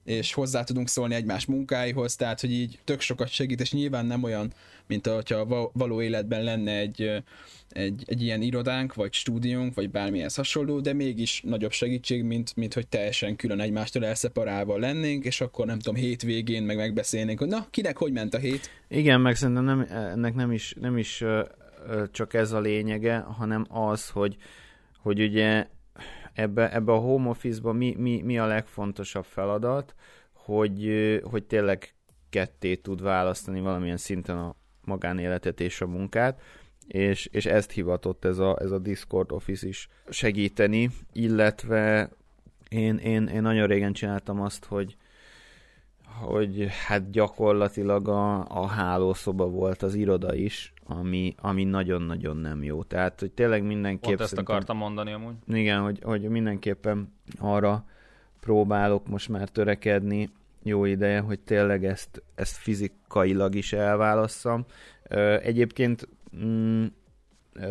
és 0.06 0.32
hozzá 0.32 0.62
tudunk 0.62 0.88
szólni 0.88 1.14
egymás 1.14 1.44
munkáihoz, 1.44 2.16
tehát 2.16 2.40
hogy 2.40 2.52
így 2.52 2.78
tök 2.84 3.00
sokat 3.00 3.28
segít, 3.28 3.60
és 3.60 3.72
nyilván 3.72 4.06
nem 4.06 4.22
olyan, 4.22 4.52
mint 4.86 5.06
hogyha 5.06 5.70
való 5.72 6.02
életben 6.02 6.42
lenne 6.42 6.78
egy, 6.78 7.22
egy, 7.70 8.04
egy 8.06 8.22
ilyen 8.22 8.42
irodánk, 8.42 8.94
vagy 8.94 9.12
stúdiónk, 9.12 9.74
vagy 9.74 9.90
bármilyen 9.90 10.30
hasonló, 10.34 10.80
de 10.80 10.92
mégis 10.92 11.42
nagyobb 11.44 11.72
segítség, 11.72 12.22
mint, 12.22 12.56
mint 12.56 12.74
hogy 12.74 12.86
teljesen 12.86 13.36
külön 13.36 13.60
egymástól 13.60 14.04
elszeparálva 14.04 14.78
lennénk, 14.78 15.24
és 15.24 15.40
akkor 15.40 15.66
nem 15.66 15.78
tudom, 15.78 16.00
hétvégén 16.00 16.62
meg 16.62 16.76
megbeszélnénk, 16.76 17.38
hogy 17.38 17.48
na, 17.48 17.66
kinek 17.70 17.96
hogy 17.96 18.12
ment 18.12 18.34
a 18.34 18.38
hét? 18.38 18.70
Igen, 18.88 19.20
meg 19.20 19.36
szerintem 19.36 19.64
nem, 19.64 19.86
ennek 19.90 20.34
nem 20.34 20.52
is, 20.52 20.74
nem 20.80 20.98
is 20.98 21.24
csak 22.10 22.34
ez 22.34 22.52
a 22.52 22.60
lényege, 22.60 23.16
hanem 23.16 23.66
az, 23.68 24.08
hogy, 24.08 24.36
hogy 25.02 25.20
ugye 25.20 25.66
ebbe, 26.36 26.72
ebbe 26.72 26.92
a 26.92 26.96
home 26.98 27.28
office-ba 27.28 27.72
mi, 27.72 27.94
mi, 27.98 28.22
mi 28.22 28.38
a 28.38 28.46
legfontosabb 28.46 29.24
feladat, 29.24 29.94
hogy, 30.32 31.20
hogy 31.30 31.44
tényleg 31.44 31.94
ketté 32.30 32.74
tud 32.74 33.02
választani 33.02 33.60
valamilyen 33.60 33.96
szinten 33.96 34.38
a 34.38 34.56
magánéletet 34.84 35.60
és 35.60 35.80
a 35.80 35.86
munkát, 35.86 36.40
és, 36.86 37.26
és 37.26 37.46
ezt 37.46 37.70
hivatott 37.70 38.24
ez 38.24 38.38
a, 38.38 38.56
ez 38.60 38.70
a 38.70 38.78
Discord 38.78 39.32
Office 39.32 39.68
is 39.68 39.88
segíteni, 40.08 40.90
illetve 41.12 42.10
én, 42.68 42.96
én, 42.96 43.26
én 43.26 43.42
nagyon 43.42 43.66
régen 43.66 43.92
csináltam 43.92 44.40
azt, 44.40 44.64
hogy, 44.64 44.96
hogy 46.20 46.66
hát 46.86 47.10
gyakorlatilag 47.10 48.08
a, 48.08 48.44
a 48.48 48.66
hálószoba 48.66 49.48
volt 49.48 49.82
az 49.82 49.94
iroda 49.94 50.34
is, 50.34 50.72
ami, 50.86 51.34
ami 51.40 51.64
nagyon-nagyon 51.64 52.36
nem 52.36 52.62
jó. 52.62 52.82
Tehát, 52.82 53.20
hogy 53.20 53.30
tényleg 53.30 53.62
mindenképp... 53.62 54.16
Pont 54.16 54.20
ezt 54.20 54.38
akartam 54.38 54.76
mondani 54.76 55.12
amúgy. 55.12 55.34
Igen, 55.46 55.80
hogy, 55.80 55.98
hogy 56.02 56.22
mindenképpen 56.22 57.12
arra 57.38 57.84
próbálok 58.40 59.08
most 59.08 59.28
már 59.28 59.48
törekedni 59.48 60.30
jó 60.62 60.84
ideje, 60.84 61.20
hogy 61.20 61.40
tényleg 61.40 61.84
ezt, 61.84 62.22
ezt 62.34 62.56
fizikailag 62.56 63.54
is 63.54 63.72
elválasszam. 63.72 64.64
Egyébként 65.42 66.08
mm, 66.44 66.84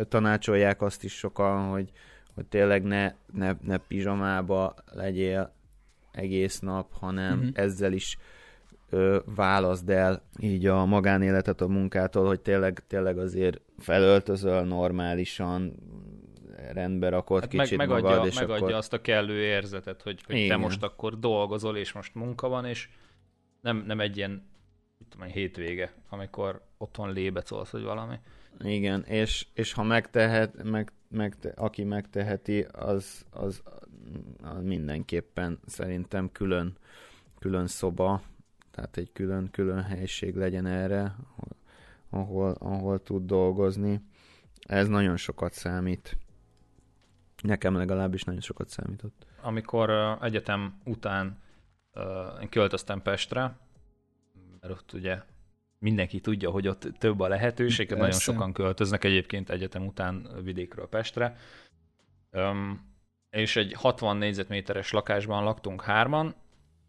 tanácsolják 0.08 0.82
azt 0.82 1.04
is 1.04 1.12
sokan, 1.12 1.68
hogy, 1.68 1.90
hogy 2.34 2.46
tényleg 2.46 2.82
ne, 2.82 3.12
ne, 3.32 3.52
ne 3.62 3.76
pizsamába 3.76 4.74
legyél 4.92 5.54
egész 6.12 6.58
nap, 6.58 6.92
hanem 6.92 7.38
uh-huh. 7.38 7.50
ezzel 7.54 7.92
is 7.92 8.18
ö, 8.96 9.18
válaszd 9.34 9.90
el 9.90 10.22
így 10.38 10.66
a 10.66 10.84
magánéletet 10.84 11.60
a 11.60 11.68
munkától, 11.68 12.26
hogy 12.26 12.40
tényleg, 12.40 12.82
tényleg 12.86 13.18
azért 13.18 13.60
felöltözöl 13.78 14.62
normálisan, 14.62 15.74
rendbe 16.72 17.08
rakod 17.08 17.40
hát 17.40 17.48
kicsit 17.50 17.76
meg, 17.76 17.88
megadja, 17.88 18.08
magad, 18.08 18.26
és 18.26 18.34
megadja 18.34 18.64
akkor... 18.64 18.72
azt 18.72 18.92
a 18.92 19.00
kellő 19.00 19.42
érzetet, 19.42 20.02
hogy, 20.02 20.22
hogy 20.26 20.46
te 20.48 20.56
most 20.56 20.82
akkor 20.82 21.18
dolgozol, 21.18 21.76
és 21.76 21.92
most 21.92 22.14
munka 22.14 22.48
van, 22.48 22.64
és 22.64 22.88
nem, 23.60 23.84
nem 23.86 24.00
egy 24.00 24.16
ilyen 24.16 24.48
tudom, 25.08 25.26
hétvége, 25.26 25.92
amikor 26.08 26.62
otthon 26.78 27.12
lébecolsz, 27.12 27.70
vagy 27.70 27.82
valami. 27.82 28.14
Igen, 28.60 29.02
és, 29.02 29.46
és 29.52 29.72
ha 29.72 29.82
megtehet, 29.82 30.62
meg, 30.62 30.92
meg, 31.08 31.34
aki 31.54 31.84
megteheti, 31.84 32.66
az, 32.72 33.26
az, 33.30 33.62
az 34.42 34.62
mindenképpen 34.62 35.58
szerintem 35.66 36.32
külön, 36.32 36.76
külön 37.38 37.66
szoba, 37.66 38.22
tehát 38.76 38.96
egy 38.96 39.12
külön, 39.12 39.50
külön 39.50 39.82
helység 39.82 40.34
legyen 40.34 40.66
erre, 40.66 41.16
ahol, 42.10 42.50
ahol 42.50 43.02
tud 43.02 43.26
dolgozni. 43.26 44.00
Ez 44.60 44.88
nagyon 44.88 45.16
sokat 45.16 45.52
számít. 45.52 46.16
Nekem 47.42 47.76
legalábbis 47.76 48.22
nagyon 48.22 48.40
sokat 48.40 48.68
számított. 48.68 49.26
Amikor 49.42 49.90
uh, 49.90 50.24
egyetem 50.24 50.80
után 50.84 51.38
uh, 51.94 52.02
én 52.42 52.48
költöztem 52.48 53.02
Pestre, 53.02 53.56
mert 54.60 54.72
ott 54.72 54.92
ugye 54.92 55.22
mindenki 55.78 56.20
tudja, 56.20 56.50
hogy 56.50 56.68
ott 56.68 56.88
több 56.98 57.20
a 57.20 57.28
lehetőség, 57.28 57.86
Persze. 57.88 58.02
nagyon 58.02 58.20
sokan 58.20 58.52
költöznek 58.52 59.04
egyébként 59.04 59.50
egyetem 59.50 59.86
után 59.86 60.28
vidékről 60.42 60.88
Pestre. 60.88 61.36
Um, 62.32 62.94
és 63.30 63.56
egy 63.56 63.72
60 63.72 64.16
négyzetméteres 64.16 64.90
lakásban 64.90 65.44
laktunk 65.44 65.82
hárman, 65.82 66.34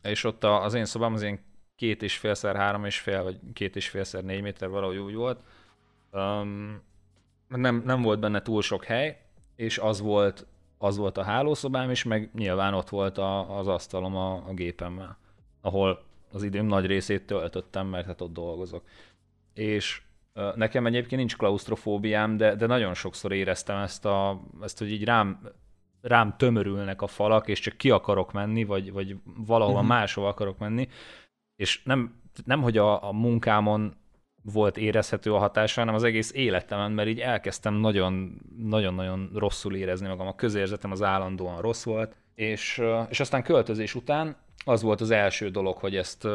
és 0.02 0.24
ott 0.24 0.44
az 0.44 0.74
én 0.74 0.86
szobám 0.86 1.14
az 1.14 1.22
én 1.22 1.47
két 1.78 2.02
és 2.02 2.18
félszer 2.18 2.56
három 2.56 2.86
és 2.86 3.00
fél, 3.00 3.24
vagy 3.24 3.40
két 3.54 3.76
és 3.76 3.90
félszer 3.90 4.24
négy 4.24 4.42
méter 4.42 4.70
valahogy 4.70 4.98
úgy 4.98 5.16
volt. 5.16 5.40
Um, 6.12 6.82
nem, 7.48 7.82
nem 7.86 8.02
volt 8.02 8.20
benne 8.20 8.42
túl 8.42 8.62
sok 8.62 8.84
hely, 8.84 9.22
és 9.56 9.78
az 9.78 10.02
volt, 10.02 10.46
az 10.78 10.98
volt 10.98 11.18
a 11.18 11.24
hálószobám 11.24 11.90
is, 11.90 12.04
meg 12.04 12.30
nyilván 12.34 12.74
ott 12.74 12.90
volt 12.90 13.18
a, 13.18 13.58
az 13.58 13.68
asztalom 13.68 14.16
a, 14.16 14.34
a 14.34 14.54
gépemmel, 14.54 15.18
ahol 15.62 16.04
az 16.32 16.44
időm 16.44 16.66
nagy 16.66 16.86
részét 16.86 17.26
töltöttem, 17.26 17.88
mert 17.88 18.06
hát 18.06 18.22
ott 18.22 18.34
dolgozok. 18.34 18.84
És 19.54 20.02
uh, 20.36 20.56
nekem 20.56 20.86
egyébként 20.86 21.20
nincs 21.20 21.38
klaustrofóbiám, 21.38 22.38
de, 22.38 22.56
de 22.56 22.66
nagyon 22.66 22.94
sokszor 22.94 23.32
éreztem 23.32 23.78
ezt, 23.78 24.06
a, 24.06 24.42
ezt 24.62 24.78
hogy 24.78 24.92
így 24.92 25.04
rám, 25.04 25.50
rám 26.02 26.36
tömörülnek 26.38 27.02
a 27.02 27.08
falak, 27.08 27.48
és 27.48 27.60
csak 27.60 27.78
ki 27.78 27.90
akarok 27.90 28.34
menni, 28.34 28.64
vagy, 28.64 28.92
vagy 28.92 29.16
valahova 29.24 29.80
uh-huh. 29.80 29.96
máshova 29.96 30.28
akarok 30.28 30.58
menni, 30.58 30.88
és 31.58 31.84
nem, 31.84 32.22
nem 32.46 32.62
hogy 32.62 32.78
a, 32.78 33.08
a 33.08 33.12
munkámon 33.12 33.96
volt 34.44 34.78
érezhető 34.78 35.34
a 35.34 35.38
hatása, 35.38 35.80
hanem 35.80 35.96
az 35.96 36.04
egész 36.04 36.32
életemen, 36.34 36.92
mert 36.92 37.08
így 37.08 37.20
elkezdtem 37.20 37.74
nagyon-nagyon 38.58 39.30
rosszul 39.34 39.76
érezni 39.76 40.08
magam. 40.08 40.28
A 40.28 40.36
közérzetem 40.36 40.92
az 40.92 41.02
állandóan 41.02 41.62
rossz 41.62 41.84
volt, 41.84 42.16
és, 42.36 42.82
és 43.10 43.20
aztán 43.20 43.44
költözés 43.44 43.96
után 43.96 44.36
az 44.66 44.82
volt 44.82 45.02
az 45.02 45.12
első 45.12 45.50
dolog, 45.50 45.78
hogy 45.78 45.96
ezt, 45.96 46.28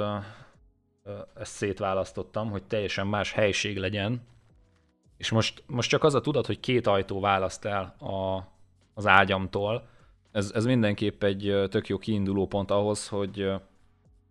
ezt 1.35 1.52
szétválasztottam, 1.52 2.50
hogy 2.50 2.62
teljesen 2.62 3.07
más 3.07 3.33
helység 3.33 3.76
legyen, 3.76 4.23
és 5.17 5.31
most, 5.31 5.62
most 5.67 5.91
csak 5.91 6.05
az 6.05 6.14
a 6.14 6.21
tudat, 6.21 6.47
hogy 6.47 6.61
két 6.61 6.87
ajtó 6.87 7.21
választ 7.21 7.64
el 7.64 7.95
a, 7.99 8.49
az 8.95 9.07
ágyamtól, 9.07 9.88
ez, 10.33 10.50
ez 10.55 10.64
mindenképp 10.64 11.23
egy 11.23 11.55
tök 11.71 11.88
jó 11.88 11.99
kiinduló 11.99 12.47
pont 12.47 12.71
ahhoz, 12.71 13.09
hogy, 13.09 13.52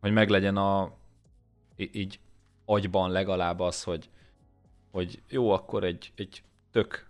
hogy 0.01 0.11
meglegyen 0.11 0.57
a, 0.57 0.93
így 1.75 2.19
agyban 2.65 3.11
legalább 3.11 3.59
az, 3.59 3.83
hogy, 3.83 4.09
hogy 4.91 5.21
jó, 5.29 5.51
akkor 5.51 5.83
egy, 5.83 6.11
egy 6.15 6.43
tök, 6.71 7.09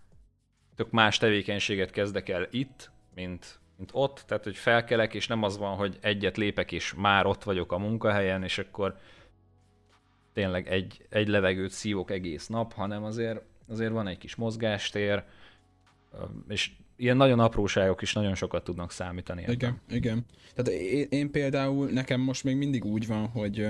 tök 0.75 0.91
más 0.91 1.17
tevékenységet 1.17 1.91
kezdek 1.91 2.29
el 2.29 2.48
itt, 2.51 2.91
mint, 3.15 3.60
mint 3.77 3.89
ott, 3.93 4.24
tehát 4.27 4.43
hogy 4.43 4.55
felkelek, 4.55 5.13
és 5.13 5.27
nem 5.27 5.43
az 5.43 5.57
van, 5.57 5.75
hogy 5.75 5.98
egyet 6.01 6.38
lépek, 6.38 6.71
és 6.71 6.93
már 6.93 7.25
ott 7.25 7.43
vagyok 7.43 7.71
a 7.71 7.77
munkahelyen, 7.77 8.43
és 8.43 8.57
akkor 8.57 8.98
tényleg 10.33 10.67
egy, 10.67 11.05
egy 11.10 11.27
levegőt 11.27 11.71
szívok 11.71 12.12
egész 12.12 12.48
nap, 12.48 12.74
hanem 12.74 13.03
azért, 13.03 13.41
azért 13.67 13.91
van 13.91 14.07
egy 14.07 14.17
kis 14.17 14.36
mozgástér, 14.36 15.24
és 16.48 16.71
ilyen 17.01 17.17
nagyon 17.17 17.39
apróságok 17.39 18.01
is 18.01 18.13
nagyon 18.13 18.36
sokat 18.36 18.63
tudnak 18.63 18.91
számítani. 18.91 19.41
Ebben. 19.41 19.53
Igen, 19.53 19.81
igen. 19.89 20.25
Tehát 20.55 20.81
én, 20.81 21.08
én 21.10 21.31
például, 21.31 21.89
nekem 21.89 22.22
most 22.22 22.43
még 22.43 22.55
mindig 22.55 22.86
úgy 22.86 23.08
van, 23.08 23.27
hogy 23.27 23.67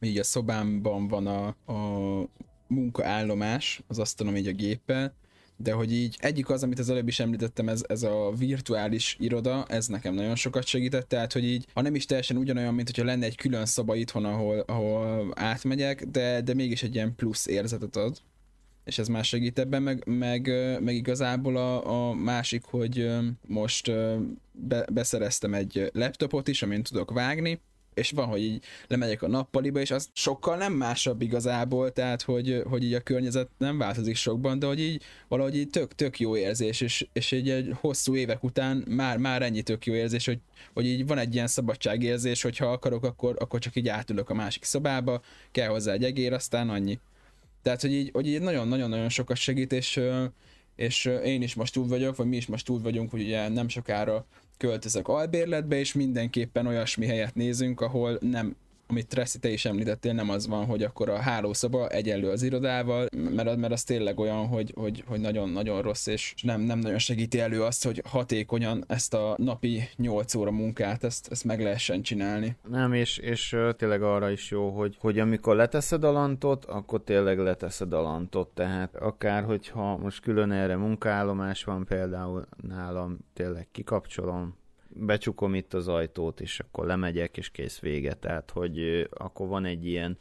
így 0.00 0.18
a 0.18 0.24
szobámban 0.24 1.08
van 1.08 1.26
a, 1.26 1.46
a 1.72 2.28
munkaállomás, 2.66 3.82
az 3.86 3.98
asztalom 3.98 4.36
így 4.36 4.46
a 4.46 4.52
géppel, 4.52 5.14
de 5.56 5.72
hogy 5.72 5.92
így 5.92 6.16
egyik 6.20 6.50
az, 6.50 6.62
amit 6.62 6.78
az 6.78 6.90
előbb 6.90 7.08
is 7.08 7.20
említettem, 7.20 7.68
ez, 7.68 7.84
ez 7.88 8.02
a 8.02 8.32
virtuális 8.38 9.16
iroda, 9.20 9.64
ez 9.68 9.86
nekem 9.86 10.14
nagyon 10.14 10.36
sokat 10.36 10.64
segített, 10.64 11.08
tehát 11.08 11.32
hogy 11.32 11.44
így, 11.44 11.66
ha 11.74 11.82
nem 11.82 11.94
is 11.94 12.06
teljesen 12.06 12.36
ugyanolyan, 12.36 12.74
mint 12.74 12.88
hogyha 12.88 13.04
lenne 13.04 13.26
egy 13.26 13.36
külön 13.36 13.66
szoba 13.66 13.94
itthon, 13.94 14.24
ahol, 14.24 14.58
ahol 14.58 15.32
átmegyek, 15.34 16.04
de, 16.04 16.40
de 16.40 16.54
mégis 16.54 16.82
egy 16.82 16.94
ilyen 16.94 17.14
plusz 17.14 17.46
érzetet 17.46 17.96
ad 17.96 18.18
és 18.84 18.98
ez 18.98 19.08
már 19.08 19.24
segít 19.24 19.58
ebben, 19.58 19.82
meg, 19.82 20.02
meg, 20.06 20.50
meg 20.80 20.94
igazából 20.94 21.56
a, 21.56 22.08
a 22.08 22.14
másik, 22.14 22.64
hogy 22.64 23.10
most 23.46 23.92
be, 24.52 24.86
beszereztem 24.92 25.54
egy 25.54 25.90
laptopot 25.92 26.48
is, 26.48 26.62
amin 26.62 26.82
tudok 26.82 27.10
vágni, 27.10 27.60
és 27.94 28.10
van, 28.10 28.26
hogy 28.26 28.40
így 28.40 28.64
lemegyek 28.86 29.22
a 29.22 29.28
nappaliba, 29.28 29.80
és 29.80 29.90
az 29.90 30.08
sokkal 30.12 30.56
nem 30.56 30.72
másabb 30.72 31.22
igazából, 31.22 31.92
tehát 31.92 32.22
hogy, 32.22 32.62
hogy 32.68 32.84
így 32.84 32.94
a 32.94 33.00
környezet 33.00 33.48
nem 33.58 33.78
változik 33.78 34.16
sokban, 34.16 34.58
de 34.58 34.66
hogy 34.66 34.80
így 34.80 35.02
valahogy 35.28 35.56
így 35.56 35.70
tök, 35.70 35.94
tök 35.94 36.20
jó 36.20 36.36
érzés, 36.36 36.80
és, 36.80 37.06
és 37.12 37.32
így 37.32 37.50
egy 37.50 37.72
hosszú 37.80 38.16
évek 38.16 38.42
után 38.42 38.84
már, 38.88 39.18
már 39.18 39.42
ennyi 39.42 39.62
tök 39.62 39.86
jó 39.86 39.94
érzés, 39.94 40.26
hogy, 40.26 40.38
hogy 40.74 40.86
így 40.86 41.06
van 41.06 41.18
egy 41.18 41.34
ilyen 41.34 41.46
szabadságérzés, 41.46 42.42
hogy 42.42 42.56
ha 42.56 42.66
akarok, 42.72 43.04
akkor, 43.04 43.36
akkor 43.38 43.60
csak 43.60 43.76
így 43.76 43.88
átülök 43.88 44.30
a 44.30 44.34
másik 44.34 44.64
szobába, 44.64 45.22
kell 45.50 45.68
hozzá 45.68 45.92
egy 45.92 46.04
egér, 46.04 46.32
aztán 46.32 46.70
annyi. 46.70 46.98
Tehát, 47.62 47.80
hogy 47.80 47.92
így, 47.92 48.10
hogy 48.12 48.26
így 48.26 48.40
nagyon-nagyon-nagyon 48.40 49.08
sokat 49.08 49.36
segít, 49.36 49.72
és, 49.72 50.00
és 50.76 51.04
én 51.24 51.42
is 51.42 51.54
most 51.54 51.76
úgy 51.76 51.88
vagyok, 51.88 52.16
vagy 52.16 52.26
mi 52.26 52.36
is 52.36 52.46
most 52.46 52.68
úgy 52.68 52.82
vagyunk, 52.82 53.10
hogy 53.10 53.20
ugye 53.20 53.48
nem 53.48 53.68
sokára 53.68 54.26
költözök 54.56 55.08
albérletbe, 55.08 55.78
és 55.78 55.92
mindenképpen 55.92 56.66
olyasmi 56.66 57.06
helyet 57.06 57.34
nézünk, 57.34 57.80
ahol 57.80 58.18
nem 58.20 58.56
amit 58.92 59.08
Tressi 59.08 59.38
te 59.38 59.48
is 59.48 59.64
említettél, 59.64 60.12
nem 60.12 60.30
az 60.30 60.46
van, 60.46 60.66
hogy 60.66 60.82
akkor 60.82 61.08
a 61.08 61.18
hálószoba 61.18 61.88
egyenlő 61.88 62.30
az 62.30 62.42
irodával, 62.42 63.06
mert, 63.16 63.56
mert 63.56 63.72
az 63.72 63.82
tényleg 63.82 64.18
olyan, 64.18 64.46
hogy, 64.46 64.72
hogy, 64.74 65.04
hogy 65.06 65.20
nagyon-nagyon 65.20 65.82
rossz, 65.82 66.06
és 66.06 66.34
nem, 66.42 66.60
nem 66.60 66.78
nagyon 66.78 66.98
segíti 66.98 67.40
elő 67.40 67.62
azt, 67.62 67.84
hogy 67.84 68.02
hatékonyan 68.04 68.84
ezt 68.86 69.14
a 69.14 69.34
napi 69.38 69.88
8 69.96 70.34
óra 70.34 70.50
munkát, 70.50 71.04
ezt, 71.04 71.28
ezt 71.30 71.44
meg 71.44 71.60
lehessen 71.60 72.02
csinálni. 72.02 72.56
Nem, 72.68 72.92
és, 72.92 73.18
és 73.18 73.56
tényleg 73.76 74.02
arra 74.02 74.30
is 74.30 74.50
jó, 74.50 74.70
hogy, 74.70 74.96
hogy 75.00 75.18
amikor 75.18 75.56
leteszed 75.56 76.04
a 76.04 76.12
lantot, 76.12 76.64
akkor 76.64 77.02
tényleg 77.04 77.38
leteszed 77.38 77.92
a 77.92 78.00
lantot, 78.00 78.48
tehát 78.48 78.96
akár 78.96 79.44
hogyha 79.44 79.96
most 79.96 80.20
külön 80.20 80.50
erre 80.50 80.76
munkállomás 80.76 81.64
van 81.64 81.84
például 81.84 82.46
nálam, 82.68 83.18
tényleg 83.34 83.68
kikapcsolom, 83.72 84.60
becsukom 84.94 85.54
itt 85.54 85.74
az 85.74 85.88
ajtót, 85.88 86.40
és 86.40 86.60
akkor 86.60 86.86
lemegyek, 86.86 87.36
és 87.36 87.50
kész 87.50 87.78
vége. 87.78 88.14
Tehát, 88.14 88.50
hogy 88.50 89.08
akkor 89.10 89.48
van 89.48 89.64
egy 89.64 89.86
ilyen 89.86 90.18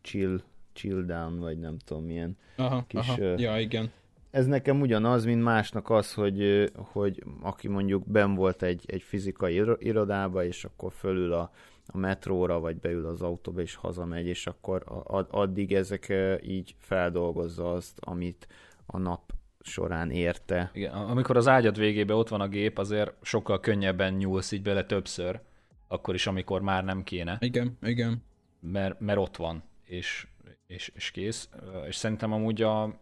chill, 0.00 0.40
chill 0.72 1.02
down, 1.02 1.38
vagy 1.38 1.58
nem 1.58 1.78
tudom, 1.78 2.04
milyen 2.04 2.36
aha, 2.56 2.84
kis... 2.86 3.08
Aha. 3.08 3.34
Ja, 3.36 3.58
igen. 3.58 3.90
Ez 4.30 4.46
nekem 4.46 4.80
ugyanaz, 4.80 5.24
mint 5.24 5.42
másnak 5.42 5.90
az, 5.90 6.14
hogy, 6.14 6.70
hogy 6.76 7.24
aki 7.40 7.68
mondjuk 7.68 8.06
ben 8.06 8.34
volt 8.34 8.62
egy, 8.62 8.84
egy 8.86 9.02
fizikai 9.02 9.62
irodába, 9.78 10.44
és 10.44 10.64
akkor 10.64 10.92
fölül 10.92 11.32
a, 11.32 11.50
a 11.86 11.96
metróra, 11.96 12.60
vagy 12.60 12.76
beül 12.76 13.06
az 13.06 13.22
autóba, 13.22 13.60
és 13.60 13.74
hazamegy, 13.74 14.26
és 14.26 14.46
akkor 14.46 14.82
addig 15.30 15.74
ezek 15.74 16.12
így 16.42 16.74
feldolgozza 16.78 17.72
azt, 17.72 17.98
amit 18.00 18.48
a 18.86 18.98
nap 18.98 19.32
során 19.68 20.10
érte. 20.10 20.70
Igen, 20.74 20.92
amikor 20.92 21.36
az 21.36 21.48
ágyad 21.48 21.78
végébe 21.78 22.14
ott 22.14 22.28
van 22.28 22.40
a 22.40 22.48
gép, 22.48 22.78
azért 22.78 23.12
sokkal 23.22 23.60
könnyebben 23.60 24.14
nyúlsz 24.14 24.52
így 24.52 24.62
bele 24.62 24.84
többször, 24.84 25.40
akkor 25.88 26.14
is, 26.14 26.26
amikor 26.26 26.60
már 26.60 26.84
nem 26.84 27.02
kéne. 27.02 27.36
Igen, 27.40 27.78
igen. 27.82 28.22
Mert, 28.60 29.00
mert 29.00 29.18
ott 29.18 29.36
van, 29.36 29.62
és, 29.84 30.26
és, 30.66 30.92
és 30.94 31.10
kész. 31.10 31.48
És 31.86 31.96
szerintem 31.96 32.32
amúgy 32.32 32.62
a 32.62 33.00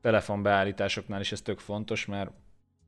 telefonbeállításoknál 0.00 1.20
is 1.20 1.32
ez 1.32 1.42
tök 1.42 1.58
fontos, 1.58 2.06
mert 2.06 2.30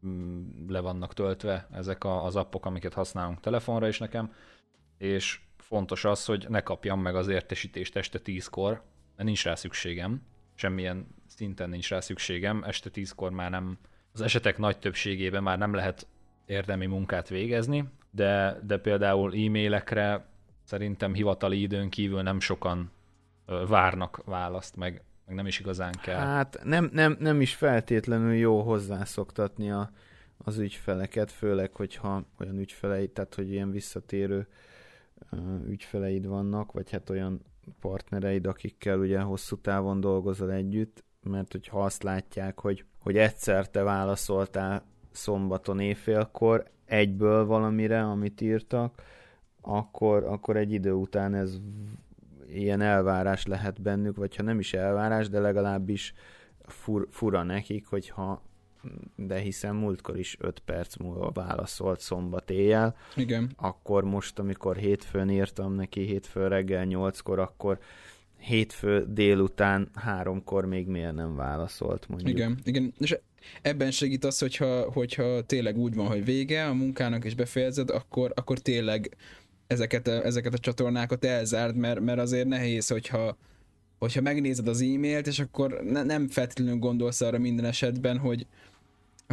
mm, 0.06 0.68
le 0.68 0.80
vannak 0.80 1.14
töltve 1.14 1.68
ezek 1.72 2.04
az 2.04 2.36
appok, 2.36 2.66
amiket 2.66 2.94
használunk 2.94 3.40
telefonra 3.40 3.88
is 3.88 3.98
nekem, 3.98 4.32
és 4.98 5.40
fontos 5.56 6.04
az, 6.04 6.24
hogy 6.24 6.46
ne 6.48 6.60
kapjam 6.60 7.00
meg 7.00 7.14
az 7.14 7.28
értesítést 7.28 7.96
este 7.96 8.18
10-kor, 8.24 8.72
mert 9.16 9.28
nincs 9.28 9.44
rá 9.44 9.54
szükségem, 9.54 10.22
semmilyen 10.60 11.06
szinten 11.26 11.68
nincs 11.68 11.88
rá 11.88 12.00
szükségem, 12.00 12.62
este 12.64 12.90
tízkor 12.90 13.30
már 13.30 13.50
nem, 13.50 13.78
az 14.12 14.20
esetek 14.20 14.58
nagy 14.58 14.78
többségében 14.78 15.42
már 15.42 15.58
nem 15.58 15.74
lehet 15.74 16.06
érdemi 16.46 16.86
munkát 16.86 17.28
végezni, 17.28 17.84
de, 18.10 18.60
de 18.66 18.78
például 18.78 19.32
e-mailekre 19.34 20.26
szerintem 20.64 21.14
hivatali 21.14 21.60
időn 21.60 21.88
kívül 21.88 22.22
nem 22.22 22.40
sokan 22.40 22.90
várnak 23.68 24.22
választ, 24.24 24.76
meg, 24.76 25.02
meg 25.26 25.34
nem 25.34 25.46
is 25.46 25.60
igazán 25.60 25.94
kell. 26.02 26.18
Hát 26.18 26.60
nem, 26.64 26.90
nem, 26.92 27.16
nem 27.18 27.40
is 27.40 27.54
feltétlenül 27.54 28.34
jó 28.34 28.62
hozzászoktatni 28.62 29.70
a, 29.70 29.90
az 30.38 30.58
ügyfeleket, 30.58 31.30
főleg, 31.30 31.74
hogyha 31.74 32.24
olyan 32.40 32.58
ügyfeleid, 32.58 33.10
tehát 33.10 33.34
hogy 33.34 33.50
ilyen 33.50 33.70
visszatérő 33.70 34.48
ügyfeleid 35.66 36.26
vannak, 36.26 36.72
vagy 36.72 36.90
hát 36.90 37.10
olyan 37.10 37.40
partnereid, 37.80 38.46
akikkel 38.46 38.98
ugye 38.98 39.20
hosszú 39.20 39.56
távon 39.56 40.00
dolgozol 40.00 40.52
együtt, 40.52 41.04
mert 41.22 41.52
hogyha 41.52 41.84
azt 41.84 42.02
látják, 42.02 42.60
hogy, 42.60 42.84
hogy 43.00 43.16
egyszer 43.16 43.70
te 43.70 43.82
válaszoltál 43.82 44.84
szombaton 45.10 45.80
éjfélkor 45.80 46.70
egyből 46.84 47.46
valamire, 47.46 48.02
amit 48.02 48.40
írtak, 48.40 49.02
akkor, 49.60 50.24
akkor 50.24 50.56
egy 50.56 50.72
idő 50.72 50.92
után 50.92 51.34
ez 51.34 51.58
ilyen 52.48 52.80
elvárás 52.80 53.46
lehet 53.46 53.82
bennük, 53.82 54.16
vagy 54.16 54.36
ha 54.36 54.42
nem 54.42 54.58
is 54.58 54.74
elvárás, 54.74 55.28
de 55.28 55.40
legalábbis 55.40 56.14
fur, 56.66 57.06
fura 57.10 57.42
nekik, 57.42 57.86
hogyha 57.86 58.42
de 59.16 59.38
hiszen 59.38 59.74
múltkor 59.74 60.18
is 60.18 60.36
5 60.40 60.58
perc 60.58 60.96
múlva 60.96 61.30
válaszolt 61.30 62.00
szombat 62.00 62.50
éjjel. 62.50 62.96
Igen. 63.16 63.50
Akkor 63.56 64.04
most, 64.04 64.38
amikor 64.38 64.76
hétfőn 64.76 65.30
írtam 65.30 65.74
neki, 65.74 66.00
hétfő 66.00 66.46
reggel 66.46 66.86
8-kor, 66.88 67.38
akkor 67.38 67.78
hétfő 68.40 69.06
délután 69.08 69.88
háromkor 69.94 70.66
még 70.66 70.86
miért 70.86 71.14
nem 71.14 71.36
válaszolt, 71.36 72.08
mondjuk. 72.08 72.30
Igen, 72.30 72.58
igen. 72.64 72.94
És 72.98 73.18
ebben 73.62 73.90
segít 73.90 74.24
az, 74.24 74.38
hogyha, 74.38 74.90
hogyha 74.92 75.42
tényleg 75.42 75.76
úgy 75.76 75.94
van, 75.94 76.06
hogy 76.06 76.24
vége 76.24 76.66
a 76.66 76.72
munkának 76.72 77.24
és 77.24 77.34
befejezed, 77.34 77.90
akkor, 77.90 78.32
akkor 78.34 78.58
tényleg 78.58 79.16
ezeket 79.66 80.06
a, 80.06 80.24
ezeket 80.24 80.54
a 80.54 80.58
csatornákat 80.58 81.24
elzárd, 81.24 81.76
mert, 81.76 82.00
mert 82.00 82.18
azért 82.18 82.48
nehéz, 82.48 82.88
hogyha, 82.88 83.36
hogyha 83.98 84.20
megnézed 84.20 84.68
az 84.68 84.80
e-mailt, 84.80 85.26
és 85.26 85.38
akkor 85.38 85.80
ne, 85.82 86.02
nem 86.02 86.28
feltétlenül 86.28 86.78
gondolsz 86.78 87.20
arra 87.20 87.38
minden 87.38 87.64
esetben, 87.64 88.18
hogy 88.18 88.46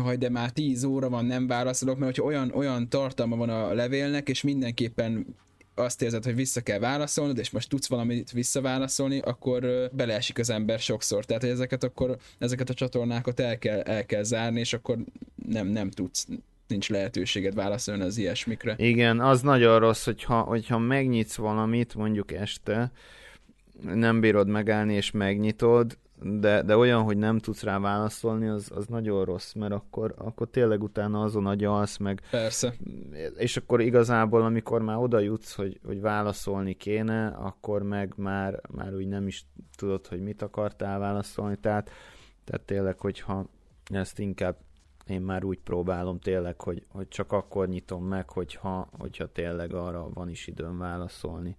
hogy 0.01 0.18
de 0.18 0.30
már 0.30 0.51
10 0.51 0.84
óra 0.84 1.10
van, 1.10 1.25
nem 1.25 1.48
válaszolok, 1.48 1.98
mert 1.98 2.16
hogyha 2.16 2.30
olyan, 2.30 2.51
olyan 2.56 2.89
tartalma 2.89 3.36
van 3.36 3.50
a 3.50 3.74
levélnek, 3.74 4.30
és 4.30 4.42
mindenképpen 4.42 5.36
azt 5.75 6.01
érzed, 6.01 6.24
hogy 6.24 6.36
vissza 6.36 6.62
kell 6.62 6.80
válaszolnod, 6.80 7.38
és 7.38 7.50
most 7.50 7.70
tudsz 7.70 7.88
valamit 7.88 8.32
visszaválaszolni, 8.32 9.20
akkor 9.20 9.89
beleesik 9.92 10.39
az 10.39 10.50
ember 10.50 10.80
sokszor. 10.80 11.25
Tehát, 11.25 11.42
hogy 11.42 11.51
ezeket 11.51 11.84
akkor, 11.84 12.18
ezeket 12.38 12.70
a 12.70 12.74
csatornákat 12.74 13.39
el 13.39 13.58
kell, 13.58 13.80
el 13.80 14.06
kell 14.06 14.24
zárni, 14.24 14.60
és 14.60 14.74
akkor 14.74 14.98
nem, 15.36 15.68
nem 15.68 15.89
tudsz 15.89 16.27
nincs 16.68 16.89
lehetőséged 16.89 17.56
válaszolni 17.56 18.04
az 18.04 18.18
ilyesmikre. 18.18 18.75
Igen, 18.77 19.20
az 19.20 19.42
nagyon 19.42 19.80
rossz, 19.80 20.06
hogyha, 20.06 20.42
hogyha 20.42 20.77
megnyitsz 20.77 21.36
valamit, 21.36 21.96
mondjuk 21.96 22.32
este, 22.32 22.92
nem 23.82 24.20
bírod 24.20 24.48
megállni 24.48 24.94
és 24.94 25.12
megnyitod, 25.12 25.98
de, 26.21 26.62
de 26.62 26.77
olyan, 26.77 27.03
hogy 27.03 27.17
nem 27.17 27.39
tudsz 27.39 27.63
rá 27.63 27.79
válaszolni, 27.79 28.47
az, 28.47 28.71
az 28.75 28.86
nagyon 28.88 29.25
rossz, 29.25 29.53
mert 29.53 29.74
akkor, 29.74 30.13
akkor 30.17 30.50
tényleg 30.50 30.83
utána 30.83 31.21
azon 31.21 31.45
agyalsz, 31.45 31.97
meg... 31.97 32.21
Persze. 32.31 32.74
És 33.36 33.57
akkor 33.57 33.81
igazából, 33.81 34.41
amikor 34.41 34.81
már 34.81 34.97
oda 34.97 35.19
jutsz, 35.19 35.55
hogy, 35.55 35.79
hogy 35.86 36.01
válaszolni 36.01 36.74
kéne, 36.74 37.27
akkor 37.27 37.83
meg 37.83 38.13
már, 38.15 38.62
már 38.69 38.93
úgy 38.93 39.07
nem 39.07 39.27
is 39.27 39.45
tudod, 39.75 40.07
hogy 40.07 40.21
mit 40.21 40.41
akartál 40.41 41.00
válaszolni, 41.00 41.55
tehát, 41.62 41.89
tehát 42.43 42.62
tényleg, 42.62 43.00
hogyha 43.00 43.50
ezt 43.89 44.19
inkább 44.19 44.57
én 45.07 45.21
már 45.21 45.43
úgy 45.43 45.59
próbálom 45.59 46.19
tényleg, 46.19 46.62
hogy, 46.62 46.86
hogy 46.91 47.07
csak 47.07 47.31
akkor 47.31 47.67
nyitom 47.67 48.05
meg, 48.05 48.29
hogyha, 48.29 48.89
hogyha 48.97 49.31
tényleg 49.31 49.74
arra 49.74 50.09
van 50.13 50.29
is 50.29 50.47
időm 50.47 50.77
válaszolni 50.77 51.57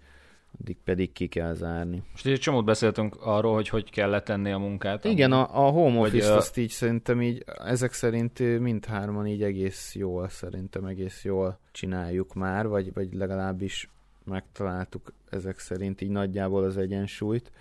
addig 0.61 0.77
pedig 0.85 1.13
ki 1.13 1.27
kell 1.27 1.55
zárni. 1.55 2.03
Most 2.11 2.27
egy 2.27 2.39
csomót 2.39 2.65
beszéltünk 2.65 3.17
arról, 3.21 3.55
hogy 3.55 3.69
hogy 3.69 3.91
kell 3.91 4.11
letenni 4.11 4.53
a 4.53 4.59
munkát. 4.59 5.05
Igen, 5.05 5.33
a, 5.33 5.67
a 5.67 5.71
home 5.71 5.99
office 5.99 6.35
azt 6.35 6.57
így 6.57 6.71
szerintem 6.71 7.23
így, 7.23 7.45
ezek 7.65 7.93
szerint 7.93 8.39
mindhárman 8.39 9.27
így 9.27 9.43
egész 9.43 9.95
jól, 9.95 10.29
szerintem 10.29 10.85
egész 10.85 11.25
jól 11.25 11.59
csináljuk 11.73 12.35
már, 12.35 12.69
vagy, 12.69 12.93
vagy 12.93 13.15
legalábbis 13.15 13.91
megtaláltuk 14.25 15.13
ezek 15.31 15.59
szerint 15.59 16.01
így 16.01 16.11
nagyjából 16.11 16.65
az 16.65 16.77
egyensúlyt. 16.77 17.53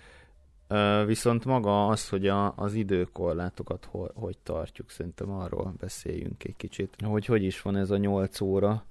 Viszont 1.06 1.44
maga 1.44 1.86
az, 1.86 2.08
hogy 2.08 2.26
a, 2.26 2.52
az 2.56 2.74
időkorlátokat 2.74 3.84
ho, 3.90 4.06
hogy 4.14 4.38
tartjuk, 4.42 4.90
szerintem 4.90 5.30
arról 5.30 5.74
beszéljünk 5.78 6.44
egy 6.44 6.56
kicsit. 6.56 6.96
Hogy 7.04 7.26
hogy 7.26 7.42
is 7.42 7.62
van 7.62 7.76
ez 7.76 7.90
a 7.90 7.96
8 7.96 8.40
óra, 8.40 8.84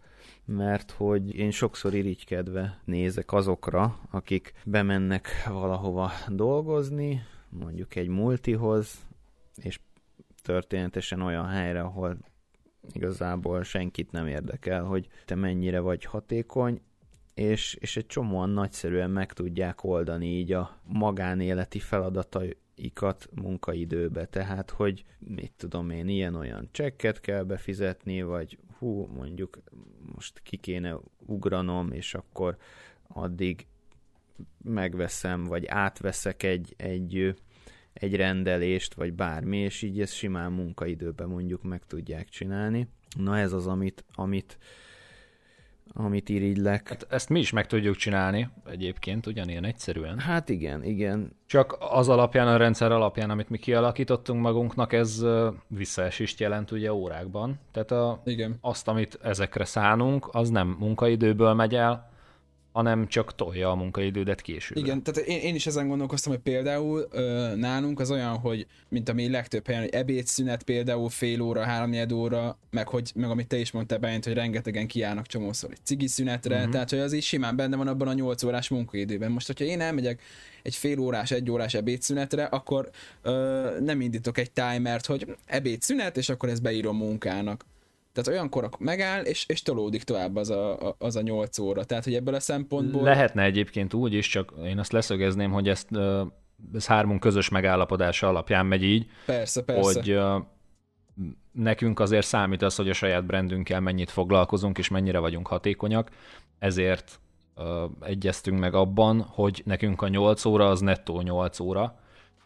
mert 0.46 0.92
hogy 0.92 1.36
én 1.36 1.52
sokszor 1.52 1.94
irigykedve 1.94 2.82
nézek 2.86 3.32
azokra, 3.32 4.00
akik 4.12 4.54
bemennek 4.66 5.28
valahova 5.50 6.12
dolgozni, 6.28 7.22
mondjuk 7.50 7.96
egy 7.96 8.08
multihoz, 8.08 9.06
és 9.56 9.80
történetesen 10.42 11.22
olyan 11.22 11.48
helyre, 11.48 11.82
ahol 11.82 12.18
igazából 12.94 13.64
senkit 13.64 14.12
nem 14.12 14.28
érdekel, 14.28 14.84
hogy 14.84 15.08
te 15.26 15.36
mennyire 15.36 15.80
vagy 15.80 16.04
hatékony, 16.04 16.82
és, 17.34 17.74
és 17.74 17.98
egy 17.98 18.06
csomóan 18.06 18.50
nagyszerűen 18.50 19.12
meg 19.12 19.34
tudják 19.34 19.84
oldani 19.84 20.26
így 20.26 20.52
a 20.52 20.80
magánéleti 20.84 21.80
feladataikat 21.80 23.30
munkaidőbe. 23.36 24.26
Tehát, 24.26 24.70
hogy 24.70 25.04
mit 25.20 25.52
tudom 25.58 25.90
én, 25.90 26.08
ilyen-olyan 26.08 26.70
csekket 26.72 27.20
kell 27.20 27.44
befizetni, 27.44 28.22
vagy 28.22 28.58
hú, 28.80 29.06
mondjuk 29.16 29.60
most 30.14 30.40
ki 30.44 30.58
kéne 30.58 30.98
ugranom, 31.26 31.92
és 31.92 32.14
akkor 32.14 32.58
addig 33.08 33.68
megveszem, 34.64 35.44
vagy 35.44 35.66
átveszek 35.66 36.44
egy, 36.44 36.74
egy, 36.78 37.36
egy 37.94 38.16
rendelést, 38.16 38.94
vagy 38.94 39.14
bármi, 39.14 39.58
és 39.58 39.82
így 39.82 40.02
ezt 40.02 40.14
simán 40.14 40.52
munkaidőben 40.52 41.28
mondjuk 41.28 41.64
meg 41.64 41.86
tudják 41.86 42.30
csinálni. 42.30 42.88
Na 43.18 43.38
ez 43.38 43.54
az, 43.54 43.68
amit, 43.68 44.06
amit 44.14 44.58
amit 45.98 46.30
irigylek. 46.30 46.90
Hát 46.90 47.08
ezt 47.10 47.30
mi 47.30 47.40
is 47.40 47.52
meg 47.52 47.68
tudjuk 47.68 47.96
csinálni 47.96 48.50
egyébként, 48.70 49.26
ugyanilyen 49.26 49.66
egyszerűen. 49.66 50.20
Hát 50.20 50.50
igen, 50.50 50.84
igen. 50.84 51.32
Csak 51.46 51.78
az 51.80 52.10
alapján, 52.10 52.48
a 52.48 52.58
rendszer 52.58 52.92
alapján, 52.92 53.30
amit 53.30 53.50
mi 53.50 53.58
kialakítottunk 53.58 54.42
magunknak, 54.42 54.94
ez 54.94 55.26
visszaesést 55.68 56.40
jelent 56.40 56.72
ugye 56.72 56.94
órákban. 56.94 57.60
Tehát 57.72 57.92
a, 57.92 58.22
igen. 58.26 58.58
azt, 58.62 58.88
amit 58.88 59.20
ezekre 59.24 59.66
szánunk, 59.66 60.30
az 60.32 60.50
nem 60.50 60.76
munkaidőből 60.80 61.54
megy 61.54 61.76
el, 61.76 62.16
hanem 62.78 63.08
csak 63.08 63.36
tolja 63.36 63.70
a 63.70 63.76
munkaidődet 63.76 64.42
később. 64.42 64.78
Igen, 64.78 65.04
tehát 65.04 65.30
én, 65.30 65.40
én 65.40 65.56
is 65.56 65.66
ezen 65.66 65.88
gondolkoztam, 65.88 66.32
hogy 66.32 66.42
például 66.42 67.08
ö, 67.12 67.54
nálunk 67.56 68.00
az 68.00 68.12
olyan, 68.12 68.38
hogy 68.38 68.68
mint 68.90 69.10
ami 69.10 69.30
legtöbb 69.30 69.68
helyen, 69.68 69.82
hogy 69.82 69.94
ebédszünet 69.94 70.64
például 70.64 71.10
fél 71.10 71.42
óra, 71.42 71.64
három 71.64 72.12
óra, 72.14 72.58
meg, 72.72 72.88
hogy, 72.88 73.12
meg 73.16 73.30
amit 73.30 73.48
te 73.48 73.58
is 73.58 73.72
mondtál 73.72 73.98
bejött, 73.98 74.24
hogy 74.24 74.34
rengetegen 74.34 74.88
kiállnak 74.88 75.26
csomószor 75.26 75.72
egy 75.72 75.80
cigi 75.84 76.08
szünetre, 76.08 76.56
uh-huh. 76.56 76.72
tehát 76.72 76.90
hogy 76.90 77.00
az 77.00 77.14
is 77.14 77.28
simán 77.28 77.56
benne 77.56 77.76
van 77.76 77.88
abban 77.88 78.08
a 78.08 78.14
8 78.14 78.44
órás 78.44 78.70
munkaidőben. 78.70 79.32
Most, 79.32 79.48
hogyha 79.48 79.66
én 79.66 79.82
elmegyek 79.82 80.22
egy 80.64 80.76
fél 80.76 81.00
órás, 81.00 81.32
egy 81.32 81.52
órás 81.52 81.74
ebédszünetre, 81.74 82.44
akkor 82.44 82.90
ö, 83.22 83.70
nem 83.80 84.02
indítok 84.02 84.38
egy 84.38 84.52
timert, 84.52 85.06
hogy 85.06 85.36
ebédszünet, 85.46 86.18
és 86.18 86.30
akkor 86.30 86.50
ezt 86.50 86.62
beírom 86.62 86.98
munkának 86.98 87.66
tehát 88.18 88.40
olyankor 88.40 88.70
megáll, 88.80 89.24
és, 89.24 89.46
és 89.48 89.62
tolódik 89.62 90.04
tovább 90.04 90.36
az 90.36 90.50
a, 90.50 90.96
az 90.98 91.16
a 91.16 91.22
8 91.22 91.58
óra. 91.60 91.84
Tehát, 91.84 92.04
hogy 92.04 92.16
ebből 92.16 92.34
a 92.34 92.40
szempontból... 92.40 93.04
Lehetne 93.04 93.44
egyébként 93.44 93.94
úgy 93.94 94.14
is, 94.14 94.28
csak 94.28 94.54
én 94.66 94.80
azt 94.80 94.92
leszögezném, 94.92 95.52
hogy 95.52 95.70
ezt 95.70 95.88
ez 96.74 96.86
hármunk 96.86 97.20
közös 97.20 97.50
megállapodása 97.50 98.28
alapján 98.28 98.66
megy 98.66 98.84
így. 98.84 99.06
Persze, 99.26 99.64
persze. 99.64 99.94
Hogy 99.94 100.20
nekünk 101.52 102.00
azért 102.00 102.26
számít 102.26 102.62
az, 102.62 102.76
hogy 102.76 102.90
a 102.90 102.94
saját 102.94 103.26
brandünkkel 103.26 103.80
mennyit 103.80 104.12
foglalkozunk, 104.12 104.78
és 104.78 104.88
mennyire 104.88 105.20
vagyunk 105.20 105.48
hatékonyak, 105.48 106.10
ezért 106.60 107.20
egyeztünk 108.02 108.60
meg 108.60 108.74
abban, 108.74 109.22
hogy 109.22 109.62
nekünk 109.66 110.02
a 110.02 110.08
8 110.08 110.46
óra 110.46 110.70
az 110.70 110.80
nettó 110.80 111.22
8 111.22 111.60
óra, 111.60 112.00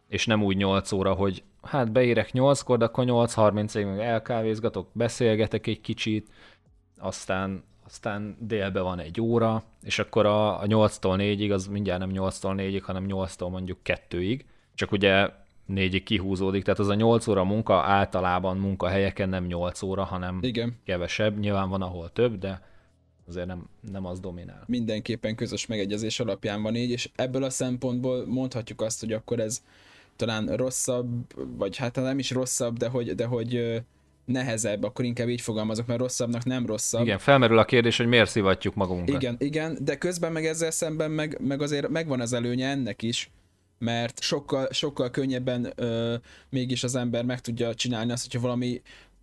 és 0.08 0.26
nem 0.26 0.44
úgy 0.44 0.58
8 0.58 0.92
óra, 0.92 1.14
hogy 1.14 1.44
hát 1.62 1.92
beérek 1.92 2.30
8-kor, 2.34 2.78
de 2.78 2.86
akkor 2.86 3.06
8.30-ig 3.08 3.86
meg 3.86 4.00
elkávézgatok, 4.00 4.88
beszélgetek 4.92 5.68
egy 5.68 5.82
kicsit, 5.82 6.30
aztán, 6.98 7.64
aztán 7.86 8.38
délbe 8.40 8.82
van 8.82 9.00
egy 9.00 9.22
óra, 9.22 9.64
és 9.84 10.00
akkor 10.00 10.26
a, 10.26 10.62
a 10.62 10.66
8-tól 10.66 11.16
4-ig 11.18 11.52
az 11.54 11.68
mindjárt 11.68 12.00
nem 12.00 12.12
8-tól 12.14 12.54
4-ig, 12.58 12.82
hanem 12.84 13.06
8-tól 13.08 13.50
mondjuk 13.50 13.78
2-ig, 13.84 14.40
csak 14.76 14.92
ugye 14.92 15.30
4-ig 15.70 16.02
kihúzódik, 16.06 16.64
tehát 16.64 16.80
az 16.80 16.88
a 16.88 16.94
8 16.94 17.28
óra 17.28 17.44
munka 17.44 17.82
általában 17.82 18.58
munkahelyeken 18.58 19.30
nem 19.30 19.46
8 19.46 19.82
óra, 19.82 20.04
hanem 20.04 20.40
Igen. 20.42 20.76
kevesebb, 20.86 21.40
nyilván 21.40 21.70
van 21.70 21.82
ahol 21.82 22.10
több, 22.10 22.38
de 22.38 22.70
azért 23.28 23.48
nem, 23.48 23.70
nem 23.92 24.06
az 24.06 24.20
dominál. 24.20 24.64
Mindenképpen 24.68 25.36
közös 25.36 25.66
megegyezés 25.66 26.20
alapján 26.20 26.62
van 26.62 26.76
így, 26.76 26.90
és 26.90 27.10
ebből 27.16 27.44
a 27.44 27.50
szempontból 27.50 28.26
mondhatjuk 28.26 28.82
azt, 28.82 29.00
hogy 29.00 29.14
akkor 29.14 29.40
ez 29.40 29.64
talán 30.26 30.56
rosszabb, 30.56 31.08
vagy 31.58 31.78
hát 31.78 31.96
nem 31.96 32.20
is 32.20 32.32
rosszabb, 32.32 32.78
de 32.78 32.88
hogy, 32.88 33.16
de 33.16 33.26
hogy 33.26 33.82
nehezebb, 34.26 34.84
akkor 34.84 35.06
inkább 35.06 35.30
így 35.30 35.42
fogalmazok, 35.42 35.86
mert 35.86 36.00
rosszabbnak 36.00 36.46
nem 36.46 36.66
rosszabb. 36.66 37.02
Igen, 37.02 37.18
felmerül 37.18 37.58
a 37.58 37.66
kérdés, 37.66 37.98
hogy 37.98 38.08
miért 38.08 38.30
szivatjuk 38.30 38.76
magunkat. 38.76 39.22
Igen, 39.22 39.36
igen, 39.40 39.78
de 39.82 39.98
közben 39.98 40.32
meg 40.32 40.46
ezzel 40.46 40.72
szemben 40.72 41.12
meg, 41.12 41.38
meg 41.40 41.62
azért 41.62 41.90
megvan 41.90 42.22
az 42.22 42.34
előnye 42.34 42.70
ennek 42.70 43.02
is, 43.02 43.32
mert 43.78 44.22
sokkal, 44.22 44.68
sokkal 44.72 45.10
könnyebben 45.10 45.74
ö, 45.76 46.16
mégis 46.50 46.84
az 46.84 46.96
ember 46.96 47.26
meg 47.26 47.42
tudja 47.42 47.76
csinálni 47.76 48.12
azt, 48.12 48.24
hogyha 48.24 48.48
valami 48.48 48.82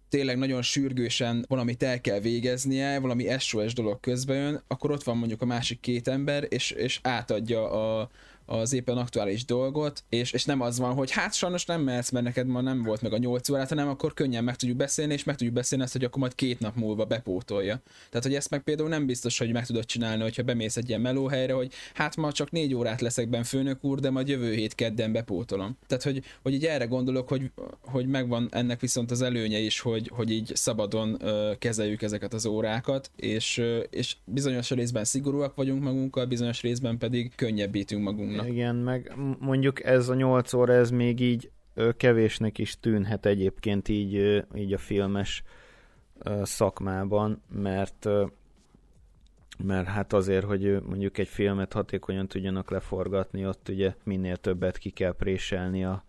tényleg 0.09 0.39
nagyon 0.39 0.63
sürgősen 0.63 1.45
valamit 1.49 1.83
el 1.83 2.01
kell 2.01 2.21
végeznie, 2.21 2.99
valami 2.99 3.27
SOS 3.39 3.75
dolog 3.75 4.01
közben 4.01 4.37
jön, 4.37 4.63
akkor 4.67 4.91
ott 4.91 5.03
van 5.03 5.17
mondjuk 5.17 5.43
a 5.43 5.47
másik 5.47 5.81
két 5.81 6.09
ember, 6.09 6.47
és, 6.49 6.71
és 6.71 7.01
átadja 7.03 7.71
a, 7.71 8.11
az 8.49 8.73
éppen 8.73 8.97
aktuális 8.97 9.45
dolgot, 9.45 10.05
és, 10.09 10.33
és 10.33 10.45
nem 10.45 10.61
az 10.61 10.79
van, 10.79 10.95
hogy 10.95 11.11
hát 11.11 11.35
sajnos 11.35 11.65
nem 11.65 11.81
mehetsz, 11.81 12.11
mert 12.11 12.25
neked 12.25 12.47
ma 12.47 12.61
nem 12.61 12.83
volt 12.83 13.03
meg 13.03 13.13
a 13.13 13.19
8 13.19 13.49
órát, 13.49 13.69
hanem 13.69 13.89
akkor 13.89 14.15
könnyen 14.15 14.45
meg 14.45 14.57
tudjuk 14.57 14.79
beszélni, 14.79 15.13
és 15.13 15.25
meg 15.25 15.37
tudjuk 15.37 15.55
beszélni 15.55 15.85
ezt, 15.85 15.93
hogy 15.93 16.05
akkor 16.05 16.21
majd 16.21 16.35
két 16.35 16.61
nap 16.61 16.77
múlva 16.77 17.05
bepótolja. 17.05 17.81
Tehát, 18.11 18.27
hogy 18.27 18.35
ezt 18.35 18.51
meg 18.51 18.63
például 18.63 18.89
nem 18.89 19.07
biztos, 19.07 19.39
hogy 19.39 19.53
meg 19.53 19.67
tudod 19.67 19.85
csinálni, 19.85 20.23
hogyha 20.23 20.43
bemész 20.43 20.77
egy 20.77 20.89
ilyen 20.89 21.01
melóhelyre, 21.01 21.53
hogy 21.53 21.73
hát 21.95 22.17
ma 22.17 22.33
csak 22.33 22.51
négy 22.51 22.75
órát 22.75 23.01
leszek 23.01 23.29
benne 23.29 23.45
főnök 23.45 23.85
úr, 23.85 24.01
de 24.01 24.11
majd 24.11 24.29
jövő 24.29 24.53
hét 24.53 24.75
kedden 24.75 25.13
bepótolom. 25.13 25.77
Tehát, 25.87 26.05
hogy, 26.05 26.23
hogy 26.43 26.53
így 26.53 26.65
erre 26.65 26.85
gondolok, 26.85 27.29
hogy, 27.29 27.51
hogy 27.81 28.07
megvan 28.07 28.49
ennek 28.51 28.81
viszont 28.81 29.11
az 29.11 29.23
előnye 29.23 29.59
is, 29.59 29.81
hogy, 29.81 30.11
hogy 30.15 30.31
így 30.31 30.51
szabadon 30.55 31.17
ö, 31.21 31.53
kezeljük 31.59 32.03
ezeket 32.03 32.35
az 32.35 32.47
órákat, 32.47 33.11
és, 33.17 33.59
ö, 33.59 33.79
és 33.79 34.17
bizonyos 34.25 34.71
részben 34.71 35.05
szigorúak 35.05 35.55
vagyunk 35.55 35.83
magunkkal, 35.83 36.27
bizonyos 36.27 36.61
részben 36.61 36.99
pedig 36.99 37.33
könnyebbítünk 37.35 38.03
magunknak 38.03 38.38
vannak. 38.39 38.53
Igen, 38.53 38.77
meg 38.77 39.13
mondjuk 39.39 39.85
ez 39.85 40.09
a 40.09 40.15
8 40.15 40.53
óra, 40.53 40.73
ez 40.73 40.91
még 40.91 41.21
így 41.21 41.51
kevésnek 41.97 42.59
is 42.59 42.81
tűnhet 42.81 43.27
egyébként 43.27 43.89
így, 43.89 44.45
így 44.55 44.73
a 44.73 44.79
filmes 44.79 45.43
szakmában, 46.43 47.43
mert 47.49 48.09
mert 49.65 49.87
hát 49.87 50.13
azért, 50.13 50.45
hogy 50.45 50.83
mondjuk 50.83 51.19
egy 51.19 51.29
filmet 51.29 51.73
hatékonyan 51.73 52.29
tudjanak 52.29 52.71
leforgatni, 52.71 53.47
ott 53.47 53.69
ugye 53.69 53.95
minél 54.05 54.37
többet 54.37 54.79
ki 54.79 54.91
kell 54.91 55.13
préselni 55.13 55.85
a 55.85 56.05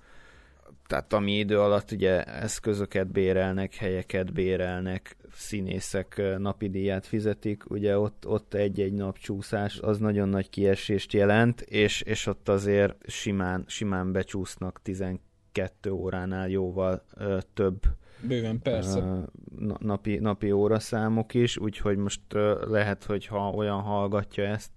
tehát 0.88 1.14
ami 1.14 1.38
idő 1.38 1.60
alatt 1.60 1.92
ugye 1.92 2.24
eszközöket 2.24 3.12
bérelnek, 3.12 3.76
helyeket 3.76 4.34
bérelnek, 4.34 5.16
színészek 5.34 6.22
napi 6.38 6.70
díját 6.70 7.06
fizetik, 7.06 7.70
ugye 7.70 8.00
ott, 8.00 8.28
ott 8.28 8.54
egy-egy 8.54 8.94
nap 8.94 9.18
csúszás 9.18 9.80
az 9.80 9.98
nagyon 9.98 10.30
nagy 10.30 10.50
kiesést 10.50 11.14
jelent, 11.14 11.62
és, 11.62 12.02
és 12.02 12.26
ott 12.26 12.50
azért 12.50 13.10
simán, 13.10 13.64
simán 13.68 14.12
becsúsznak 14.12 14.80
12 14.82 15.92
óránál 15.92 16.50
jóval 16.50 17.04
ö, 17.16 17.38
több 17.54 17.82
Bőven, 18.28 18.62
persze. 18.62 19.00
Ö, 19.00 19.74
napi, 19.80 20.18
napi 20.18 20.52
óraszámok 20.52 21.34
is, 21.34 21.58
úgyhogy 21.58 21.98
most 21.98 22.22
ö, 22.34 22.66
lehet, 22.70 23.04
hogy 23.04 23.26
ha 23.26 23.50
olyan 23.50 23.82
hallgatja 23.82 24.44
ezt, 24.44 24.72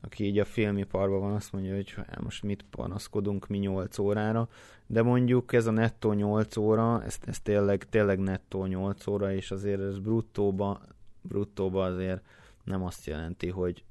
aki 0.00 0.24
így 0.24 0.38
a 0.38 0.44
filmiparban 0.44 1.20
van, 1.20 1.32
azt 1.32 1.52
mondja, 1.52 1.74
hogy 1.74 1.94
most 2.20 2.42
mit 2.42 2.64
panaszkodunk 2.70 3.46
mi 3.46 3.58
8 3.58 3.98
órára, 3.98 4.48
de 4.90 5.02
mondjuk 5.02 5.52
ez 5.52 5.66
a 5.66 5.70
nettó 5.70 6.12
8 6.12 6.56
óra, 6.56 7.04
ez, 7.04 7.18
ez 7.24 7.40
tényleg, 7.40 7.84
tényleg 7.88 8.18
nettó 8.18 8.66
8 8.66 9.06
óra, 9.06 9.32
és 9.32 9.50
azért 9.50 9.80
ez 9.80 9.98
bruttóba, 9.98 10.80
bruttóba 11.22 11.84
azért 11.84 12.22
nem 12.64 12.84
azt 12.84 13.06
jelenti, 13.06 13.48
hogy, 13.48 13.84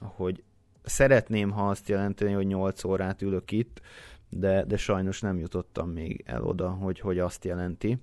hogy 0.00 0.42
szeretném, 0.82 1.50
ha 1.50 1.68
azt 1.68 1.88
jelenteni, 1.88 2.32
hogy 2.32 2.46
8 2.46 2.84
órát 2.84 3.22
ülök 3.22 3.50
itt, 3.50 3.80
de, 4.30 4.64
de 4.64 4.76
sajnos 4.76 5.20
nem 5.20 5.38
jutottam 5.38 5.90
még 5.90 6.22
el 6.26 6.42
oda, 6.44 6.70
hogy, 6.70 7.00
hogy 7.00 7.18
azt 7.18 7.44
jelenti. 7.44 7.98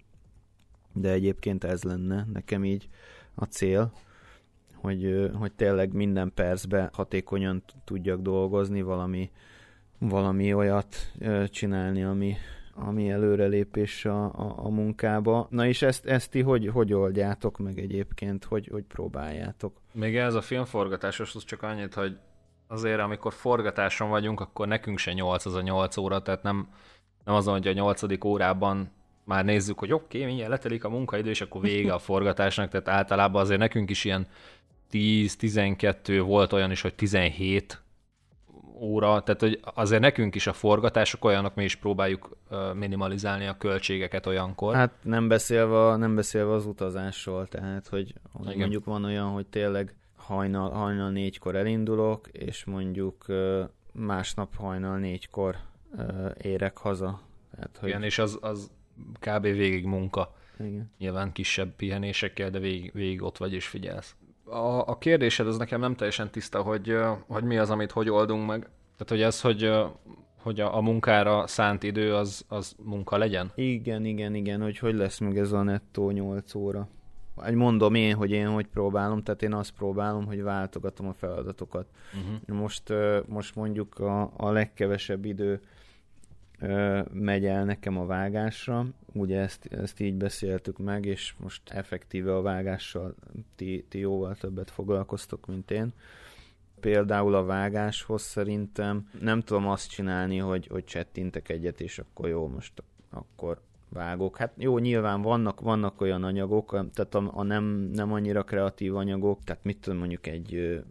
De 0.93 1.12
egyébként 1.12 1.63
ez 1.63 1.84
lenne 1.84 2.27
nekem 2.34 2.65
így 2.65 2.89
a 3.36 3.43
cél, 3.43 3.91
hogy, 4.75 5.29
hogy 5.34 5.53
tényleg 5.53 5.93
minden 5.93 6.31
percben 6.34 6.89
hatékonyan 6.93 7.63
tudjak 7.84 8.21
dolgozni, 8.21 8.81
valami, 8.81 9.31
valami 10.09 10.53
olyat 10.53 10.95
csinálni, 11.49 12.03
ami, 12.03 12.35
ami 12.73 13.09
előrelépés 13.09 14.05
a, 14.05 14.23
a, 14.23 14.53
a 14.57 14.69
munkába. 14.69 15.47
Na 15.49 15.67
és 15.67 15.81
ezt, 15.81 16.05
ezt 16.05 16.29
ti 16.29 16.41
hogy, 16.41 16.67
hogy 16.67 16.93
oldjátok 16.93 17.57
meg 17.57 17.79
egyébként, 17.79 18.43
hogy, 18.43 18.67
hogy 18.71 18.83
próbáljátok? 18.83 19.73
Még 19.91 20.17
ez 20.17 20.33
a 20.33 20.41
filmforgatásos, 20.41 21.35
az 21.35 21.43
csak 21.43 21.63
annyit, 21.63 21.93
hogy 21.93 22.17
azért 22.67 22.99
amikor 22.99 23.33
forgatáson 23.33 24.09
vagyunk, 24.09 24.39
akkor 24.39 24.67
nekünk 24.67 24.97
se 24.97 25.13
8 25.13 25.45
az 25.45 25.53
a 25.53 25.61
8 25.61 25.97
óra, 25.97 26.21
tehát 26.21 26.43
nem, 26.43 26.67
nem 27.25 27.35
azon, 27.35 27.53
hogy 27.53 27.67
a 27.67 27.73
8. 27.73 28.25
órában 28.25 28.91
már 29.23 29.45
nézzük, 29.45 29.79
hogy 29.79 29.93
oké, 29.93 30.17
okay, 30.17 30.27
mindjárt 30.27 30.51
letelik 30.51 30.83
a 30.83 30.89
munkaidő, 30.89 31.29
és 31.29 31.41
akkor 31.41 31.61
vége 31.61 31.93
a 31.93 31.99
forgatásnak, 32.09 32.69
tehát 32.69 32.87
általában 32.87 33.41
azért 33.41 33.59
nekünk 33.59 33.89
is 33.89 34.05
ilyen 34.05 34.27
10-12, 34.91 36.23
volt 36.25 36.53
olyan 36.53 36.71
is, 36.71 36.81
hogy 36.81 36.93
17 36.93 37.81
óra, 38.82 39.22
tehát 39.24 39.41
hogy 39.41 39.60
azért 39.74 40.02
nekünk 40.02 40.36
is 40.36 40.48
a 40.48 40.54
forgatások 40.54 41.26
olyanok, 41.26 41.56
mi 41.56 41.63
is 41.63 41.76
próbáljuk 41.76 42.38
minimalizálni 42.74 43.46
a 43.46 43.58
költségeket 43.58 44.26
olyankor. 44.26 44.76
Hát 44.76 44.94
nem 45.02 45.28
beszélve, 45.28 45.96
nem 45.96 46.15
beszélve 46.15 46.54
az 46.54 46.65
utazásról, 46.65 47.48
tehát 47.48 47.88
hogy, 47.88 48.13
hogy 48.34 48.56
mondjuk 48.56 48.86
van 48.86 49.04
olyan, 49.04 49.28
hogy 49.28 49.46
tényleg 49.48 49.96
hajnal, 50.15 50.72
hajnal 50.72 51.12
négykor 51.12 51.56
elindulok, 51.56 52.28
és 52.32 52.65
mondjuk 52.65 53.26
másnap 53.94 54.56
hajnal 54.56 54.98
négykor 54.98 55.56
érek 56.41 56.78
haza. 56.78 57.22
Tehát, 57.56 57.78
hogy... 57.80 57.89
Igen, 57.89 58.04
és 58.04 58.20
az, 58.20 58.38
az 58.41 58.72
kb. 59.20 59.41
végig 59.41 59.86
munka. 59.86 60.36
Igen. 60.60 60.91
Nyilván 60.98 61.32
kisebb 61.32 61.76
pihenésekkel, 61.76 62.50
de 62.50 62.60
végig, 62.60 62.91
végig 62.94 63.22
ott 63.22 63.38
vagy 63.38 63.54
és 63.54 63.67
figyelsz 63.67 64.15
a, 64.51 64.87
a 64.87 64.97
kérdésed 64.97 65.47
az 65.47 65.57
nekem 65.57 65.79
nem 65.79 65.95
teljesen 65.95 66.29
tiszta, 66.29 66.61
hogy, 66.61 66.97
hogy 67.27 67.43
mi 67.43 67.57
az, 67.57 67.69
amit 67.69 67.91
hogy 67.91 68.09
oldunk 68.09 68.47
meg. 68.47 68.59
Tehát, 68.97 69.09
hogy 69.09 69.21
ez, 69.21 69.41
hogy, 69.41 69.71
hogy 70.37 70.59
a, 70.59 70.75
a 70.75 70.81
munkára 70.81 71.47
szánt 71.47 71.83
idő 71.83 72.15
az, 72.15 72.45
az 72.47 72.75
munka 72.83 73.17
legyen? 73.17 73.51
Igen, 73.55 74.05
igen, 74.05 74.35
igen, 74.35 74.61
hogy 74.61 74.77
hogy 74.77 74.95
lesz 74.95 75.19
meg 75.19 75.37
ez 75.37 75.51
a 75.51 75.61
nettó 75.61 76.09
8 76.09 76.55
óra. 76.55 76.87
Egy 77.45 77.55
mondom 77.55 77.95
én, 77.95 78.15
hogy 78.15 78.31
én 78.31 78.47
hogy 78.47 78.67
próbálom, 78.67 79.23
tehát 79.23 79.41
én 79.41 79.53
azt 79.53 79.71
próbálom, 79.71 80.25
hogy 80.25 80.41
váltogatom 80.41 81.07
a 81.07 81.13
feladatokat. 81.13 81.85
Uh-huh. 82.13 82.59
Most, 82.59 82.93
most 83.25 83.55
mondjuk 83.55 83.99
a, 83.99 84.31
a 84.37 84.51
legkevesebb 84.51 85.25
idő 85.25 85.61
megy 87.12 87.45
el 87.45 87.65
nekem 87.65 87.97
a 87.97 88.06
vágásra, 88.06 88.86
ugye 89.13 89.39
ezt, 89.39 89.65
ezt 89.65 90.00
így 90.00 90.15
beszéltük 90.15 90.78
meg, 90.78 91.06
és 91.06 91.34
most 91.39 91.69
effektíve 91.69 92.36
a 92.36 92.41
vágással 92.41 93.15
ti, 93.56 93.86
ti 93.89 94.00
jóval 94.00 94.36
többet 94.36 94.71
foglalkoztok, 94.71 95.47
mint 95.47 95.71
én. 95.71 95.93
Például 96.80 97.36
a 97.36 97.45
vágáshoz 97.45 98.21
szerintem 98.21 99.10
nem 99.19 99.41
tudom 99.41 99.67
azt 99.67 99.89
csinálni, 99.89 100.38
hogy, 100.38 100.67
hogy 100.67 100.84
csettintek 100.84 101.50
egyet, 101.50 101.82
és 101.82 102.00
akkor 102.00 102.30
jó, 102.30 102.47
most 102.47 102.84
akkor 103.10 103.62
vágok. 103.89 104.38
Hát 104.38 104.54
jó, 104.58 104.78
nyilván 104.78 105.21
vannak, 105.21 105.60
vannak 105.60 106.02
olyan 106.02 106.24
anyagok, 106.24 106.69
tehát 106.69 107.15
a, 107.15 107.32
a 107.34 107.43
nem, 107.43 107.63
nem 107.93 108.13
annyira 108.13 108.43
kreatív 108.43 108.95
anyagok, 108.95 109.43
tehát 109.43 109.63
mit 109.63 109.78
tudom 109.78 110.00
mondjuk 110.00 110.28
egy 110.28 110.82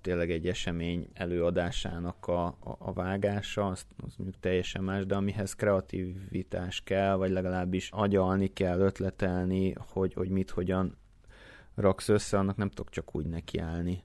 tényleg 0.00 0.30
egy 0.30 0.48
esemény 0.48 1.08
előadásának 1.12 2.26
a, 2.26 2.46
a, 2.46 2.76
a 2.78 2.92
vágása, 2.92 3.66
az, 3.66 3.86
az 3.96 4.14
mondjuk 4.16 4.40
teljesen 4.40 4.84
más, 4.84 5.06
de 5.06 5.14
amihez 5.14 5.54
kreativitás 5.54 6.82
kell, 6.82 7.14
vagy 7.14 7.30
legalábbis 7.30 7.90
agyalni 7.90 8.52
kell, 8.52 8.80
ötletelni, 8.80 9.74
hogy, 9.78 10.14
hogy 10.14 10.28
mit, 10.28 10.50
hogyan 10.50 10.96
raksz 11.74 12.08
össze, 12.08 12.38
annak 12.38 12.56
nem 12.56 12.68
tudok 12.68 12.90
csak 12.90 13.14
úgy 13.14 13.26
nekiállni 13.26 14.02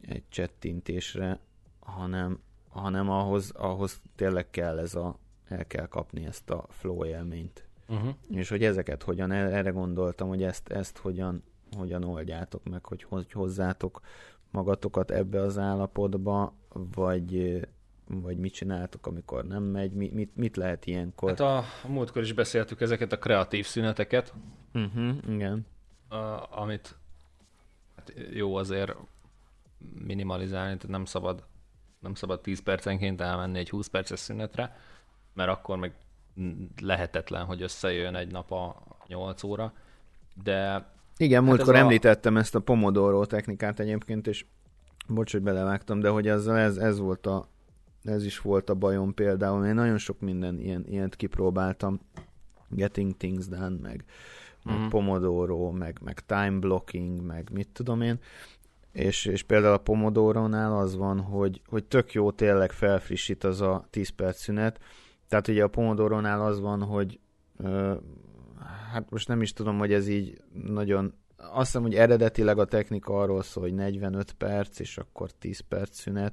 egy 0.00 0.28
csettintésre, 0.28 1.38
hanem, 1.80 2.40
hanem 2.68 3.10
ahhoz, 3.10 3.50
ahhoz 3.50 4.00
tényleg 4.14 4.50
kell 4.50 4.78
ez 4.78 4.94
a, 4.94 5.18
el 5.48 5.66
kell 5.66 5.86
kapni 5.86 6.26
ezt 6.26 6.50
a 6.50 6.66
flow 6.70 7.04
élményt. 7.04 7.64
Uh-huh. 7.88 8.14
És 8.30 8.48
hogy 8.48 8.64
ezeket 8.64 9.02
hogyan, 9.02 9.30
erre 9.30 9.70
gondoltam, 9.70 10.28
hogy 10.28 10.42
ezt, 10.42 10.68
ezt 10.68 10.98
hogyan, 10.98 11.42
hogyan 11.76 12.04
oldjátok 12.04 12.64
meg, 12.64 12.84
hogy, 12.84 13.02
hogy 13.02 13.32
hozzátok 13.32 14.00
magatokat 14.50 15.10
ebbe 15.10 15.40
az 15.40 15.58
állapotba, 15.58 16.54
vagy, 16.68 17.60
vagy 18.06 18.38
mit 18.38 18.52
csináltok, 18.52 19.06
amikor 19.06 19.44
nem 19.44 19.62
megy, 19.62 19.92
mit, 19.92 20.36
mit, 20.36 20.56
lehet 20.56 20.86
ilyenkor? 20.86 21.28
Hát 21.28 21.40
a, 21.40 21.56
a 21.56 21.88
múltkor 21.88 22.22
is 22.22 22.32
beszéltük 22.32 22.80
ezeket 22.80 23.12
a 23.12 23.18
kreatív 23.18 23.66
szüneteket. 23.66 24.34
Uh-huh, 24.74 25.16
igen. 25.28 25.66
A, 26.08 26.16
amit 26.60 26.96
hát 27.96 28.12
jó 28.30 28.54
azért 28.54 28.94
minimalizálni, 30.04 30.76
tehát 30.76 30.88
nem 30.88 31.04
szabad 31.04 31.44
nem 31.98 32.14
szabad 32.14 32.40
10 32.40 32.62
percenként 32.62 33.20
elmenni 33.20 33.58
egy 33.58 33.70
20 33.70 33.86
perces 33.86 34.18
szünetre, 34.18 34.76
mert 35.32 35.50
akkor 35.50 35.76
meg 35.76 35.94
lehetetlen, 36.80 37.44
hogy 37.44 37.62
összejön 37.62 38.14
egy 38.14 38.30
nap 38.30 38.52
a 38.52 38.82
8 39.06 39.42
óra, 39.42 39.72
de 40.42 40.86
igen, 41.18 41.40
hát 41.40 41.48
múltkor 41.50 41.74
említettem 41.76 42.36
a... 42.36 42.38
ezt 42.38 42.54
a 42.54 42.60
Pomodoro 42.60 43.26
technikát 43.26 43.80
egyébként, 43.80 44.26
és 44.26 44.44
bocs, 45.08 45.32
hogy 45.32 45.42
belevágtam, 45.42 46.00
de 46.00 46.08
hogy 46.08 46.28
ez, 46.28 46.46
ez, 46.46 46.76
ez 46.76 46.98
volt 46.98 47.26
a 47.26 47.48
ez 48.06 48.24
is 48.24 48.40
volt 48.40 48.70
a 48.70 48.74
bajom 48.74 49.14
például. 49.14 49.66
Én 49.66 49.74
nagyon 49.74 49.98
sok 49.98 50.20
minden 50.20 50.60
ilyen, 50.60 50.84
ilyent 50.88 51.16
kipróbáltam. 51.16 52.00
Getting 52.68 53.16
Things 53.16 53.48
Done, 53.48 53.76
meg, 53.82 54.04
meg 54.64 54.78
mm. 54.78 54.88
Pomodoro, 54.88 55.70
meg, 55.70 55.98
meg 56.04 56.20
time 56.20 56.58
blocking, 56.58 57.20
meg 57.20 57.50
mit 57.52 57.68
tudom 57.68 58.00
én. 58.00 58.18
És, 58.92 59.24
és 59.24 59.42
például 59.42 59.74
a 59.74 59.78
Pomodoro-nál 59.78 60.76
az 60.76 60.96
van, 60.96 61.20
hogy, 61.20 61.60
hogy 61.66 61.84
tök 61.84 62.12
jó 62.12 62.30
tényleg 62.30 62.72
felfrissít 62.72 63.44
az 63.44 63.60
a 63.60 63.86
10 63.90 64.08
perc 64.08 64.40
szünet. 64.40 64.80
Tehát 65.28 65.48
ugye 65.48 65.64
a 65.64 65.68
Pomodoro-nál 65.68 66.40
az 66.40 66.60
van, 66.60 66.82
hogy 66.82 67.20
hát 68.92 69.10
most 69.10 69.28
nem 69.28 69.42
is 69.42 69.52
tudom, 69.52 69.78
hogy 69.78 69.92
ez 69.92 70.08
így 70.08 70.40
nagyon 70.52 71.14
azt 71.36 71.66
hiszem, 71.66 71.82
hogy 71.82 71.94
eredetileg 71.94 72.58
a 72.58 72.64
technika 72.64 73.18
arról 73.20 73.42
szól, 73.42 73.62
hogy 73.62 73.74
45 73.74 74.32
perc, 74.32 74.78
és 74.78 74.98
akkor 74.98 75.30
10 75.30 75.60
perc 75.60 75.98
szünet. 75.98 76.32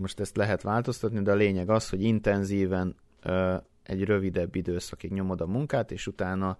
Most 0.00 0.20
ezt 0.20 0.36
lehet 0.36 0.62
változtatni, 0.62 1.22
de 1.22 1.30
a 1.30 1.34
lényeg 1.34 1.70
az, 1.70 1.88
hogy 1.88 2.02
intenzíven 2.02 2.96
egy 3.82 4.04
rövidebb 4.04 4.54
időszakig 4.54 5.12
nyomod 5.12 5.40
a 5.40 5.46
munkát, 5.46 5.90
és 5.90 6.06
utána 6.06 6.56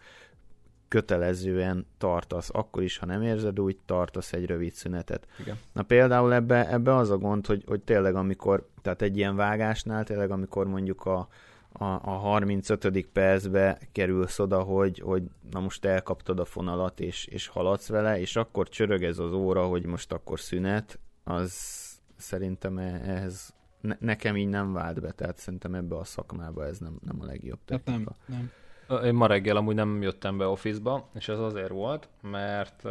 kötelezően 0.89 1.87
tartasz, 1.99 2.51
akkor 2.53 2.83
is, 2.83 2.99
ha 2.99 3.07
nem 3.07 3.23
érzed 3.23 3.61
úgy, 3.61 3.79
tartasz 3.87 4.33
egy 4.33 4.47
rövid 4.47 4.73
szünetet. 4.73 5.27
Igen. 5.41 5.57
Na 5.73 5.83
például 5.83 6.35
ebbe, 6.35 6.71
ebbe 6.71 6.95
az 6.97 7.11
a 7.11 7.19
gond, 7.19 7.47
hogy, 7.47 7.65
hogy 7.67 7.81
tényleg 7.81 8.15
amikor, 8.15 8.69
tehát 8.83 9.03
egy 9.03 9.17
ilyen 9.17 9.37
vágásnál, 9.37 10.05
tényleg 10.05 10.31
amikor 10.31 10.67
mondjuk 10.67 11.05
a, 11.05 11.29
a, 11.73 11.85
a 11.85 12.11
35. 12.11 13.07
percbe 13.13 13.79
kerülsz 13.93 14.39
oda, 14.39 14.63
hogy, 14.63 14.99
hogy 14.99 15.23
na 15.51 15.61
most 15.61 15.85
elkaptad 15.85 16.41
a 16.41 16.45
fonalat, 16.45 17.01
és, 17.01 17.25
és 17.25 17.47
haladsz 17.47 17.89
vele, 17.89 18.21
és 18.21 18.37
akkor 18.37 18.69
csörög 18.69 19.03
ez 19.03 19.19
az 19.19 19.33
óra, 19.33 19.67
hogy 19.67 19.87
most 19.87 20.13
akkor 20.13 20.41
szünet, 20.41 20.99
az 21.25 21.81
szerintem 22.17 22.79
e- 22.79 23.01
ehhez 23.05 23.55
ne, 23.81 23.97
nekem 24.01 24.37
így 24.37 24.49
nem 24.49 24.73
vált 24.73 25.01
be, 25.01 25.11
tehát 25.13 25.37
szerintem 25.37 25.75
ebbe 25.75 25.97
a 25.97 26.05
szakmába 26.05 26.67
ez 26.67 26.79
nem, 26.79 26.99
nem 27.05 27.21
a 27.21 27.25
legjobb 27.25 27.59
technika. 27.65 28.17
Hát 28.19 28.29
nem, 28.29 28.51
nem. 28.89 29.05
Én 29.05 29.15
ma 29.15 29.27
reggel 29.27 29.57
amúgy 29.57 29.75
nem 29.75 30.03
jöttem 30.03 30.39
be 30.39 30.47
office-ba, 30.47 31.09
és 31.15 31.29
ez 31.29 31.39
azért 31.39 31.69
volt, 31.69 32.09
mert, 32.21 32.83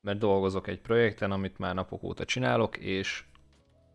mert 0.00 0.18
dolgozok 0.18 0.66
egy 0.66 0.80
projekten, 0.80 1.30
amit 1.30 1.58
már 1.58 1.74
napok 1.74 2.02
óta 2.02 2.24
csinálok, 2.24 2.76
és 2.76 3.24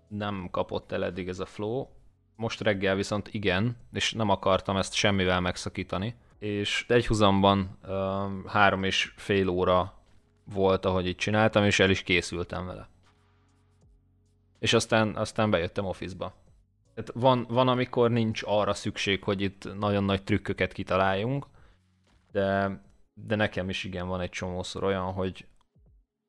nem 0.07 0.47
kapott 0.51 0.91
el 0.91 1.03
eddig 1.03 1.27
ez 1.27 1.39
a 1.39 1.45
flow. 1.45 1.87
Most 2.35 2.61
reggel 2.61 2.95
viszont 2.95 3.27
igen, 3.31 3.77
és 3.93 4.13
nem 4.13 4.29
akartam 4.29 4.77
ezt 4.77 4.93
semmivel 4.93 5.39
megszakítani. 5.39 6.15
És 6.39 6.85
egyhuzamban 6.87 7.77
uh, 7.83 8.45
három 8.47 8.83
és 8.83 9.13
fél 9.15 9.47
óra 9.47 9.93
volt, 10.43 10.85
ahogy 10.85 11.07
itt 11.07 11.17
csináltam, 11.17 11.63
és 11.63 11.79
el 11.79 11.89
is 11.89 12.01
készültem 12.01 12.65
vele. 12.65 12.87
És 14.59 14.73
aztán, 14.73 15.15
aztán 15.15 15.49
bejöttem 15.49 15.85
office-ba. 15.85 16.33
Tehát 16.93 17.11
van, 17.13 17.45
van, 17.49 17.67
amikor 17.67 18.11
nincs 18.11 18.41
arra 18.45 18.73
szükség, 18.73 19.23
hogy 19.23 19.41
itt 19.41 19.77
nagyon 19.77 20.03
nagy 20.03 20.23
trükköket 20.23 20.73
kitaláljunk, 20.73 21.45
de, 22.31 22.79
de 23.13 23.35
nekem 23.35 23.69
is 23.69 23.83
igen 23.83 24.07
van 24.07 24.21
egy 24.21 24.29
csomószor 24.29 24.83
olyan, 24.83 25.11
hogy 25.11 25.45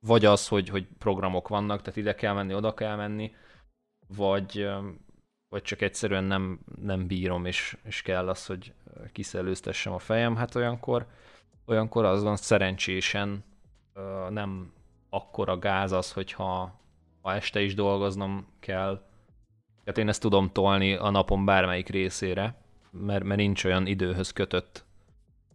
vagy 0.07 0.25
az, 0.25 0.49
hogy, 0.49 0.69
hogy 0.69 0.87
programok 0.99 1.49
vannak, 1.49 1.81
tehát 1.81 1.97
ide 1.97 2.15
kell 2.15 2.35
menni, 2.35 2.55
oda 2.55 2.75
kell 2.75 2.97
menni, 2.97 3.35
vagy, 4.17 4.69
vagy 5.55 5.63
csak 5.63 5.81
egyszerűen 5.83 6.25
nem, 6.25 6.59
nem 6.83 7.07
bírom, 7.07 7.45
és, 7.45 7.77
és 7.85 8.03
kell 8.03 8.29
az, 8.29 8.47
hogy 8.47 8.73
kiszellőztessem 9.13 9.93
a 9.93 9.99
fejem, 9.99 10.37
hát 10.37 10.55
olyankor, 10.55 11.07
olyankor 11.67 12.05
az 12.05 12.23
van 12.23 12.37
szerencsésen 12.37 13.45
nem 14.29 14.73
akkora 15.11 15.59
gáz 15.59 15.93
az, 15.93 16.13
hogyha 16.13 16.81
ha 17.23 17.35
este 17.35 17.61
is 17.61 17.75
dolgoznom 17.75 18.47
kell, 18.61 19.03
tehát 19.85 19.99
én 19.99 20.09
ezt 20.09 20.21
tudom 20.21 20.53
tolni 20.53 20.95
a 20.95 21.11
napon 21.11 21.45
bármelyik 21.45 21.89
részére, 21.89 22.55
mert, 22.91 23.25
mert 23.25 23.41
nincs 23.41 23.65
olyan 23.65 23.87
időhöz 23.87 24.33
kötött 24.33 24.85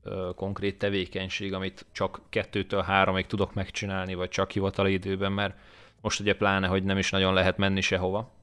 ö, 0.03 0.29
konkrét 0.35 0.77
tevékenység, 0.77 1.53
amit 1.53 1.85
csak 1.91 2.21
kettőtől 2.29 2.81
háromig 2.81 3.25
tudok 3.25 3.53
megcsinálni, 3.53 4.13
vagy 4.13 4.29
csak 4.29 4.51
hivatali 4.51 4.93
időben, 4.93 5.31
mert 5.31 5.57
most 6.01 6.19
ugye 6.19 6.35
pláne, 6.35 6.67
hogy 6.67 6.83
nem 6.83 6.97
is 6.97 7.09
nagyon 7.09 7.33
lehet 7.33 7.57
menni 7.57 7.81
sehova, 7.81 8.37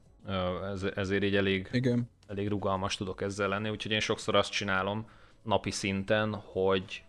ez, 0.71 0.83
ezért 0.83 1.23
így 1.23 1.35
elég, 1.35 1.69
Igen. 1.71 2.09
elég 2.27 2.47
rugalmas 2.47 2.95
tudok 2.95 3.21
ezzel 3.21 3.47
lenni, 3.47 3.69
úgyhogy 3.69 3.91
én 3.91 3.99
sokszor 3.99 4.35
azt 4.35 4.51
csinálom 4.51 5.09
napi 5.43 5.71
szinten, 5.71 6.33
hogy 6.33 7.01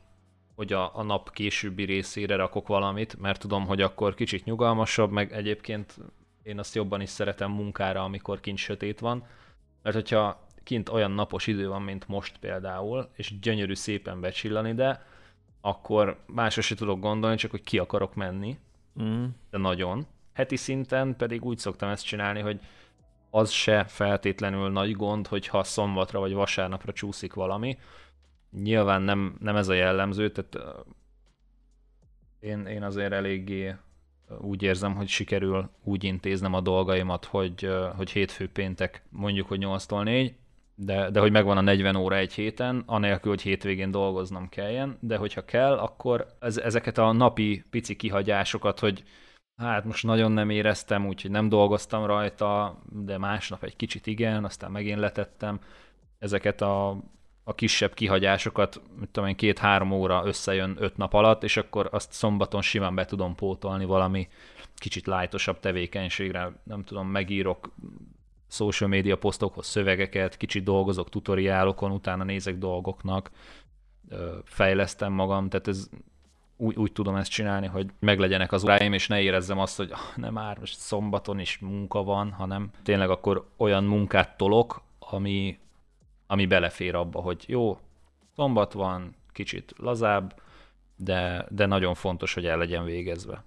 hogy 0.58 0.72
a, 0.72 0.96
a 0.96 1.02
nap 1.02 1.32
későbbi 1.32 1.84
részére 1.84 2.36
rakok 2.36 2.68
valamit, 2.68 3.18
mert 3.20 3.40
tudom, 3.40 3.66
hogy 3.66 3.80
akkor 3.80 4.14
kicsit 4.14 4.44
nyugalmasabb, 4.44 5.10
meg 5.10 5.32
egyébként 5.32 5.96
én 6.42 6.58
azt 6.58 6.74
jobban 6.74 7.00
is 7.00 7.08
szeretem 7.08 7.50
munkára, 7.50 8.04
amikor 8.04 8.40
kint 8.40 8.58
sötét 8.58 9.00
van, 9.00 9.26
mert 9.82 9.94
hogyha 9.94 10.46
kint 10.62 10.88
olyan 10.88 11.10
napos 11.10 11.46
idő 11.46 11.68
van, 11.68 11.82
mint 11.82 12.08
most 12.08 12.38
például, 12.38 13.08
és 13.16 13.38
gyönyörű 13.38 13.74
szépen 13.74 14.20
becsillan 14.20 14.66
ide, 14.66 15.02
akkor 15.60 16.18
másra 16.26 16.62
se 16.62 16.74
tudok 16.74 17.00
gondolni, 17.00 17.36
csak 17.36 17.50
hogy 17.50 17.62
ki 17.62 17.78
akarok 17.78 18.14
menni, 18.14 18.58
mm. 19.02 19.24
de 19.50 19.58
nagyon. 19.58 20.06
Heti 20.32 20.56
szinten 20.56 21.16
pedig 21.16 21.44
úgy 21.44 21.58
szoktam 21.58 21.88
ezt 21.88 22.04
csinálni, 22.04 22.40
hogy 22.40 22.60
az 23.30 23.50
se 23.50 23.84
feltétlenül 23.84 24.70
nagy 24.70 24.96
gond, 24.96 25.26
hogyha 25.26 25.64
szombatra 25.64 26.18
vagy 26.18 26.32
vasárnapra 26.32 26.92
csúszik 26.92 27.34
valami. 27.34 27.78
Nyilván 28.62 29.02
nem, 29.02 29.36
nem 29.40 29.56
ez 29.56 29.68
a 29.68 29.74
jellemző, 29.74 30.30
tehát 30.30 30.76
én, 32.40 32.66
én 32.66 32.82
azért 32.82 33.12
eléggé 33.12 33.74
úgy 34.40 34.62
érzem, 34.62 34.94
hogy 34.94 35.08
sikerül 35.08 35.70
úgy 35.84 36.04
intéznem 36.04 36.54
a 36.54 36.60
dolgaimat, 36.60 37.24
hogy, 37.24 37.68
hogy 37.96 38.10
hétfő 38.10 38.48
péntek 38.48 39.02
mondjuk, 39.10 39.48
hogy 39.48 39.58
8-tól 39.62 40.02
4, 40.02 40.34
de, 40.74 41.10
de 41.10 41.20
hogy 41.20 41.30
megvan 41.30 41.56
a 41.56 41.60
40 41.60 41.96
óra 41.96 42.16
egy 42.16 42.32
héten, 42.32 42.82
anélkül, 42.86 43.30
hogy 43.30 43.42
hétvégén 43.42 43.90
dolgoznom 43.90 44.48
kelljen, 44.48 44.98
de 45.00 45.16
hogyha 45.16 45.44
kell, 45.44 45.78
akkor 45.78 46.26
ez, 46.40 46.56
ezeket 46.56 46.98
a 46.98 47.12
napi 47.12 47.64
pici 47.70 47.96
kihagyásokat, 47.96 48.78
hogy 48.78 49.02
hát 49.66 49.84
most 49.84 50.04
nagyon 50.04 50.32
nem 50.32 50.50
éreztem, 50.50 51.06
úgyhogy 51.06 51.30
nem 51.30 51.48
dolgoztam 51.48 52.06
rajta, 52.06 52.78
de 52.90 53.18
másnap 53.18 53.64
egy 53.64 53.76
kicsit 53.76 54.06
igen, 54.06 54.44
aztán 54.44 54.70
megint 54.70 54.98
letettem, 54.98 55.60
ezeket 56.18 56.60
a 56.60 56.96
a 57.48 57.54
kisebb 57.54 57.94
kihagyásokat, 57.94 58.82
mit 58.98 59.08
tudom 59.08 59.28
én, 59.28 59.36
két-három 59.36 59.92
óra 59.92 60.22
összejön 60.24 60.76
öt 60.78 60.96
nap 60.96 61.12
alatt, 61.12 61.42
és 61.42 61.56
akkor 61.56 61.88
azt 61.92 62.12
szombaton 62.12 62.62
simán 62.62 62.94
be 62.94 63.04
tudom 63.04 63.34
pótolni 63.34 63.84
valami 63.84 64.28
kicsit 64.74 65.06
lájtosabb 65.06 65.60
tevékenységre, 65.60 66.52
nem 66.62 66.84
tudom, 66.84 67.08
megírok 67.08 67.74
social 68.48 68.88
media 68.88 69.18
posztokhoz 69.18 69.66
szövegeket, 69.66 70.36
kicsit 70.36 70.64
dolgozok 70.64 71.08
tutoriálokon, 71.08 71.90
utána 71.90 72.24
nézek 72.24 72.58
dolgoknak, 72.58 73.30
fejlesztem 74.44 75.12
magam, 75.12 75.48
tehát 75.48 75.68
ez 75.68 75.88
úgy, 76.60 76.76
úgy 76.76 76.92
tudom 76.92 77.16
ezt 77.16 77.30
csinálni, 77.30 77.66
hogy 77.66 77.90
meglegyenek 77.98 78.52
az 78.52 78.64
óráim, 78.64 78.92
és 78.92 79.06
ne 79.06 79.20
érezzem 79.20 79.58
azt, 79.58 79.76
hogy 79.76 79.90
ah, 79.92 80.16
nem 80.16 80.32
már 80.32 80.58
most 80.58 80.78
szombaton 80.78 81.38
is 81.38 81.58
munka 81.58 82.02
van, 82.02 82.32
hanem 82.32 82.70
tényleg 82.82 83.10
akkor 83.10 83.48
olyan 83.56 83.84
munkát 83.84 84.36
tolok, 84.36 84.82
ami, 84.98 85.58
ami 86.26 86.46
belefér 86.46 86.94
abba, 86.94 87.20
hogy 87.20 87.44
jó, 87.46 87.78
szombat 88.36 88.72
van, 88.72 89.14
kicsit 89.32 89.72
lazább, 89.76 90.40
de, 90.96 91.46
de 91.50 91.66
nagyon 91.66 91.94
fontos, 91.94 92.34
hogy 92.34 92.46
el 92.46 92.58
legyen 92.58 92.84
végezve. 92.84 93.44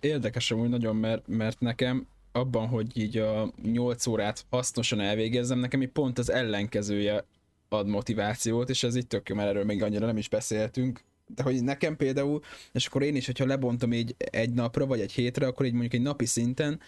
Érdekes 0.00 0.50
amúgy 0.50 0.68
nagyon, 0.68 0.96
mert, 0.96 1.28
mert 1.28 1.60
nekem 1.60 2.06
abban, 2.32 2.68
hogy 2.68 2.98
így 2.98 3.16
a 3.16 3.52
8 3.62 4.06
órát 4.06 4.44
hasznosan 4.50 5.00
elvégezzem, 5.00 5.58
nekem 5.58 5.82
így 5.82 5.88
pont 5.88 6.18
az 6.18 6.30
ellenkezője 6.30 7.24
ad 7.68 7.86
motivációt, 7.86 8.68
és 8.68 8.82
ez 8.82 8.94
itt 8.94 9.08
tök 9.08 9.28
jó, 9.28 9.34
mert 9.34 9.48
erről 9.48 9.64
még 9.64 9.82
annyira 9.82 10.06
nem 10.06 10.16
is 10.16 10.28
beszéltünk, 10.28 11.04
de 11.34 11.42
hogy 11.42 11.64
nekem 11.64 11.96
például, 11.96 12.40
és 12.72 12.86
akkor 12.86 13.02
én 13.02 13.16
is, 13.16 13.26
hogyha 13.26 13.46
lebontom 13.46 13.92
így 13.92 14.14
egy 14.18 14.50
napra, 14.50 14.86
vagy 14.86 15.00
egy 15.00 15.12
hétre, 15.12 15.46
akkor 15.46 15.66
így 15.66 15.72
mondjuk 15.72 15.94
egy 15.94 16.02
napi 16.02 16.26
szinten, 16.26 16.80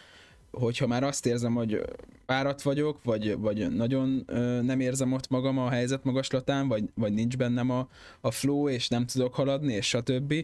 hogyha 0.51 0.87
már 0.87 1.03
azt 1.03 1.27
érzem, 1.27 1.55
hogy 1.55 1.81
párat 2.27 2.63
vagyok, 2.63 3.05
vagy, 3.05 3.39
vagy 3.39 3.75
nagyon 3.75 4.23
ö, 4.27 4.63
nem 4.63 4.81
érzem 4.81 5.13
ott 5.13 5.29
magam 5.29 5.59
a 5.59 5.71
helyzet 5.71 6.05
magaslatán, 6.05 6.69
vagy, 6.69 6.85
vagy 6.95 7.13
nincs 7.13 7.37
bennem 7.37 7.71
a, 7.71 7.89
a 8.21 8.31
flow, 8.31 8.69
és 8.69 8.89
nem 8.89 9.07
tudok 9.07 9.35
haladni, 9.35 9.73
és 9.73 9.87
stb., 9.89 10.35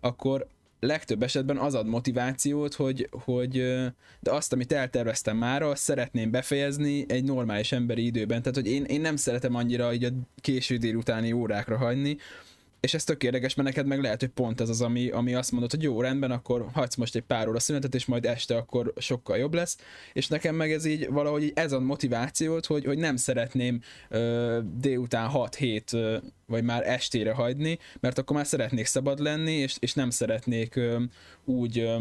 akkor 0.00 0.46
legtöbb 0.80 1.22
esetben 1.22 1.56
az 1.56 1.74
ad 1.74 1.86
motivációt, 1.86 2.74
hogy, 2.74 3.08
hogy 3.24 3.52
de 4.20 4.30
azt, 4.30 4.52
amit 4.52 4.72
elterveztem 4.72 5.36
már, 5.36 5.62
azt 5.62 5.82
szeretném 5.82 6.30
befejezni 6.30 7.04
egy 7.08 7.24
normális 7.24 7.72
emberi 7.72 8.04
időben. 8.04 8.42
Tehát, 8.42 8.56
hogy 8.56 8.70
én, 8.70 8.84
én 8.84 9.00
nem 9.00 9.16
szeretem 9.16 9.54
annyira 9.54 9.92
így 9.92 10.04
a 10.04 10.10
késő 10.40 10.76
délutáni 10.76 11.32
órákra 11.32 11.76
hagyni, 11.76 12.16
és 12.80 12.94
ez 12.94 13.04
tök 13.04 13.22
érdekes, 13.22 13.54
mert 13.54 13.68
neked 13.68 13.86
meg 13.86 14.00
lehet, 14.00 14.20
hogy 14.20 14.28
pont 14.28 14.60
ez 14.60 14.68
az, 14.68 14.80
ami, 14.80 15.10
ami 15.10 15.34
azt 15.34 15.52
mondod, 15.52 15.70
hogy 15.70 15.82
jó, 15.82 16.00
rendben, 16.00 16.30
akkor 16.30 16.66
hagysz 16.72 16.94
most 16.94 17.16
egy 17.16 17.22
pár 17.22 17.48
óra 17.48 17.60
szünetet, 17.60 17.94
és 17.94 18.06
majd 18.06 18.24
este 18.24 18.56
akkor 18.56 18.92
sokkal 18.96 19.36
jobb 19.36 19.54
lesz, 19.54 19.76
és 20.12 20.28
nekem 20.28 20.54
meg 20.54 20.72
ez 20.72 20.84
így 20.84 21.08
valahogy 21.08 21.42
így 21.42 21.52
ez 21.54 21.72
a 21.72 21.80
motivációt, 21.80 22.66
hogy, 22.66 22.84
hogy 22.84 22.98
nem 22.98 23.16
szeretném 23.16 23.80
ö, 24.08 24.58
délután 24.80 25.30
6-7 25.32 26.22
vagy 26.46 26.64
már 26.64 26.88
estére 26.88 27.32
hagyni, 27.32 27.78
mert 28.00 28.18
akkor 28.18 28.36
már 28.36 28.46
szeretnék 28.46 28.86
szabad 28.86 29.18
lenni, 29.18 29.52
és, 29.52 29.76
és 29.78 29.94
nem 29.94 30.10
szeretnék 30.10 30.76
ö, 30.76 31.02
úgy 31.44 31.78
ö, 31.78 31.96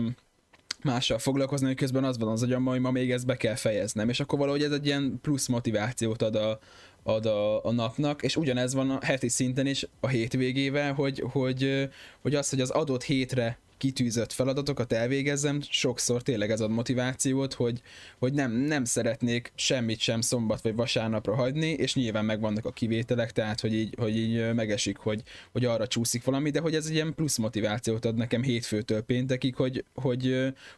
mással 0.84 1.18
foglalkozni, 1.18 1.68
hogy 1.68 1.76
közben 1.76 2.04
az 2.04 2.18
van 2.18 2.32
az 2.32 2.44
agyamban, 2.44 2.74
hogy 2.74 2.82
ma 2.82 2.92
még 2.92 3.12
ezt 3.12 3.26
be 3.26 3.38
kell 3.38 3.56
fejeznem, 3.56 4.10
és 4.10 4.20
akkor 4.20 4.40
valahogy 4.40 4.63
ez 4.63 4.72
egy 4.72 4.86
ilyen 4.86 5.20
plusz 5.22 5.48
motivációt 5.48 6.22
ad 6.22 6.36
a, 6.36 6.60
ad 7.08 7.26
a, 7.26 7.65
a 7.65 7.72
napnak, 7.72 8.24
és 8.24 8.36
ugyanez 8.36 8.74
van 8.74 8.89
a 8.89 9.06
heti 9.06 9.30
szinten 9.30 9.65
is 9.65 9.88
a 10.00 10.08
hétvégével, 10.08 10.93
hogy, 10.93 11.24
hogy, 11.32 11.89
hogy 12.22 12.36
az, 12.36 12.50
hogy 12.50 12.62
az 12.62 12.70
adott 12.70 13.04
hétre 13.04 13.58
kitűzött 13.78 14.34
feladatokat 14.34 14.93
elvégezzem, 14.93 15.62
sokszor 15.70 16.22
tényleg 16.22 16.52
ez 16.52 16.62
ad 16.62 16.72
motivációt, 16.72 17.54
hogy, 17.54 17.82
hogy 18.20 18.34
nem, 18.34 18.52
nem 18.52 18.86
szeretnék 18.86 19.52
semmit 19.56 20.00
sem 20.00 20.22
szombat 20.22 20.62
vagy 20.62 20.76
vasárnapra 20.76 21.36
hagyni, 21.36 21.70
és 21.70 21.96
nyilván 21.96 22.26
megvannak 22.26 22.65
a 22.65 22.72
kivételek, 22.72 23.32
tehát 23.32 23.62
hogy 23.62 23.74
így, 23.74 23.96
hogy 23.98 24.17
így 24.17 24.54
megesik, 24.54 24.98
hogy, 24.98 25.24
hogy 25.52 25.65
arra 25.65 25.88
csúszik 25.88 26.24
valami, 26.24 26.50
de 26.50 26.60
hogy 26.60 26.76
ez 26.76 26.86
egy 26.86 26.93
ilyen 26.93 27.13
plusz 27.15 27.38
motivációt 27.38 28.06
ad 28.06 28.15
nekem 28.15 28.43
hétfőtől 28.43 29.02
péntekig, 29.02 29.56
hogy, 29.56 29.84
hogy 29.93 30.28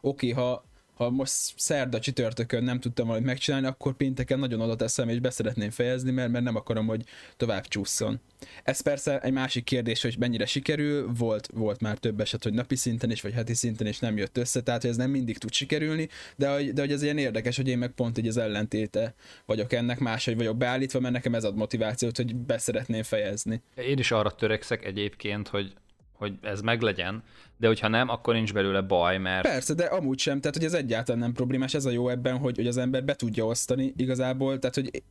oké, 0.02 0.32
okay, 0.32 0.32
ha 0.32 0.64
ha 1.00 1.10
most 1.10 1.34
szerda 1.56 2.00
csütörtökön 2.00 2.64
nem 2.64 2.80
tudtam 2.80 3.06
valamit 3.06 3.28
megcsinálni, 3.28 3.68
akkor 3.68 3.94
pénteken 3.94 4.40
nagyon 4.40 4.62
oda 4.62 4.76
teszem, 4.76 5.10
és 5.10 5.20
beszeretném 5.20 5.70
fejezni, 5.70 6.12
mert, 6.12 6.32
mert 6.32 6.44
nem 6.44 6.56
akarom, 6.56 6.88
hogy 6.88 7.04
tovább 7.38 7.68
csúszson. 7.68 8.20
Ez 8.64 8.82
persze 8.82 9.20
egy 9.20 9.32
másik 9.32 9.64
kérdés, 9.64 10.02
hogy 10.02 10.16
mennyire 10.20 10.46
sikerül, 10.46 11.12
volt, 11.18 11.50
volt 11.54 11.82
már 11.82 11.98
több 11.98 12.20
eset, 12.20 12.44
hogy 12.44 12.54
napi 12.54 12.76
szinten 12.76 13.12
is, 13.12 13.22
vagy 13.22 13.34
heti 13.34 13.54
szinten 13.54 13.88
is 13.88 14.00
nem 14.00 14.18
jött 14.18 14.38
össze, 14.38 14.62
tehát 14.62 14.82
hogy 14.82 14.90
ez 14.90 14.98
nem 14.98 15.10
mindig 15.10 15.38
tud 15.38 15.54
sikerülni, 15.54 16.10
de 16.36 16.72
de 16.74 16.82
hogy 16.82 16.92
ez 16.92 17.02
ilyen 17.04 17.18
érdekes, 17.18 17.56
hogy 17.56 17.68
én 17.68 17.78
meg 17.78 17.92
pont 17.92 18.18
így 18.18 18.28
az 18.28 18.38
ellentéte 18.38 19.14
vagyok 19.46 19.74
ennek, 19.74 20.00
máshogy 20.00 20.36
vagyok 20.36 20.58
beállítva, 20.58 21.00
mert 21.00 21.14
nekem 21.14 21.36
ez 21.36 21.44
ad 21.44 21.56
motivációt, 21.56 22.18
hogy 22.18 22.36
beszeretném 22.36 23.04
fejezni. 23.04 23.62
Én 23.76 23.98
is 23.98 24.12
arra 24.12 24.32
törekszek 24.32 24.86
egyébként, 24.86 25.48
hogy 25.48 25.74
hogy 26.20 26.34
ez 26.42 26.62
meglegyen, 26.62 27.24
de 27.58 27.68
hogyha 27.68 27.88
nem, 27.88 28.10
akkor 28.10 28.34
nincs 28.34 28.54
belőle 28.54 28.82
baj, 28.82 29.18
mert... 29.18 29.48
Persze, 29.48 29.74
de 29.74 29.84
amúgy 29.84 30.20
sem, 30.20 30.40
tehát 30.40 30.56
hogy 30.56 30.66
ez 30.66 30.74
egyáltalán 30.74 31.22
nem 31.22 31.34
problémás, 31.34 31.74
ez 31.74 31.86
a 31.86 31.92
jó 31.92 32.10
ebben, 32.10 32.38
hogy, 32.38 32.56
hogy 32.56 32.68
az 32.68 32.78
ember 32.78 33.04
be 33.04 33.16
tudja 33.16 33.46
osztani 33.46 33.94
igazából, 33.98 34.60
tehát 34.60 34.76
hogy 34.76 35.04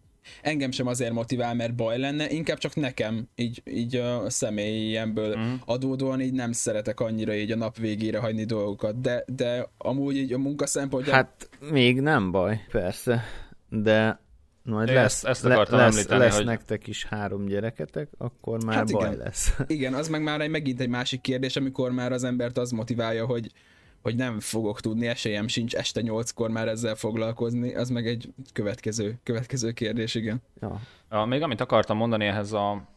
engem 0.43 0.71
sem 0.71 0.87
azért 0.87 1.13
motivál, 1.13 1.55
mert 1.55 1.75
baj 1.75 1.99
lenne, 1.99 2.31
inkább 2.31 2.59
csak 2.59 2.75
nekem, 2.75 3.29
így, 3.35 3.63
így 3.65 3.97
a 3.97 4.31
személyemből 4.31 5.37
mm. 5.39 5.55
adódóan 5.65 6.21
így 6.21 6.33
nem 6.33 6.53
szeretek 6.53 7.01
annyira 7.01 7.35
így 7.35 7.53
a 7.53 7.57
nap 7.57 7.77
végére 7.77 8.19
hagyni 8.19 8.45
dolgokat, 8.45 9.01
de, 9.01 9.25
de 9.27 9.69
amúgy 9.79 10.17
így 10.17 10.33
a 10.33 10.39
munka 10.39 10.67
szempontjából... 10.67 11.15
Hát 11.15 11.49
még 11.71 12.01
nem 12.01 12.31
baj, 12.31 12.61
persze, 12.71 13.25
de 13.69 14.21
majd 14.69 14.89
lesz, 14.89 15.23
lesz, 15.23 15.25
ezt 15.25 15.45
akartam 15.45 15.79
lesz, 15.79 15.95
említeni, 15.95 16.21
lesz 16.21 16.37
hogy- 16.37 16.45
nektek 16.45 16.87
is 16.87 17.05
három 17.05 17.45
gyereketek, 17.47 18.09
akkor 18.19 18.65
már 18.65 18.75
Hát 18.75 18.93
baj 18.93 19.07
igen. 19.07 19.19
lesz. 19.19 19.59
Igen, 19.67 19.95
az 19.95 20.09
meg 20.09 20.23
már 20.23 20.41
egy, 20.41 20.51
megint 20.51 20.81
egy 20.81 20.89
másik 20.89 21.21
kérdés, 21.21 21.57
amikor 21.57 21.91
már 21.91 22.13
az 22.13 22.25
embert 22.25 22.59
az 22.59 22.71
motiválja, 22.71 23.27
hogy, 23.27 23.53
hogy 24.03 24.17
nem 24.17 24.41
fogok 24.41 24.81
tudni, 24.81 25.07
esélyem 25.07 25.49
sincs 25.49 25.75
este 25.75 26.01
nyolckor 26.01 26.51
már 26.51 26.69
ezzel 26.69 26.95
foglalkozni, 26.95 27.75
az 27.75 27.89
meg 27.91 28.07
egy 28.07 28.33
következő, 28.53 29.19
következő 29.23 29.73
kérdés, 29.73 30.15
igen. 30.15 30.43
Ja. 30.61 30.81
A, 31.09 31.25
még 31.25 31.43
amit 31.43 31.61
akartam 31.61 31.97
mondani 31.97 32.27
ehhez 32.27 32.53
a 32.53 32.89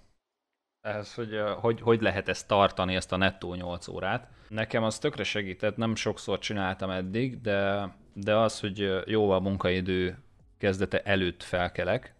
ehhez, 0.82 1.14
hogy, 1.14 1.30
hogy 1.60 1.82
hogy 1.82 2.02
lehet 2.02 2.30
ezt 2.30 2.48
tartani, 2.48 2.96
ezt 2.96 3.12
a 3.12 3.18
nettó 3.18 3.54
8 3.54 3.88
órát. 3.88 4.28
Nekem 4.48 4.84
az 4.84 5.00
tökre 5.00 5.24
segített, 5.24 5.78
nem 5.78 5.96
sokszor 5.96 6.40
csináltam 6.40 6.90
eddig, 6.90 7.42
de, 7.42 7.90
de 8.14 8.36
az, 8.36 8.60
hogy 8.60 8.90
jóval 9.06 9.40
munkaidő 9.40 10.18
kezdete 10.62 11.02
előtt 11.02 11.44
felkelek, 11.44 12.14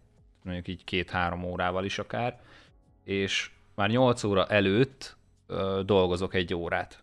mondjuk 0.44 0.68
így 0.68 0.84
két-három 0.84 1.44
órával 1.44 1.84
is 1.84 1.98
akár, 1.98 2.40
és 3.04 3.50
már 3.74 3.90
8 3.90 4.24
óra 4.24 4.46
előtt 4.46 5.16
ö, 5.46 5.82
dolgozok 5.84 6.34
egy 6.34 6.54
órát. 6.54 7.02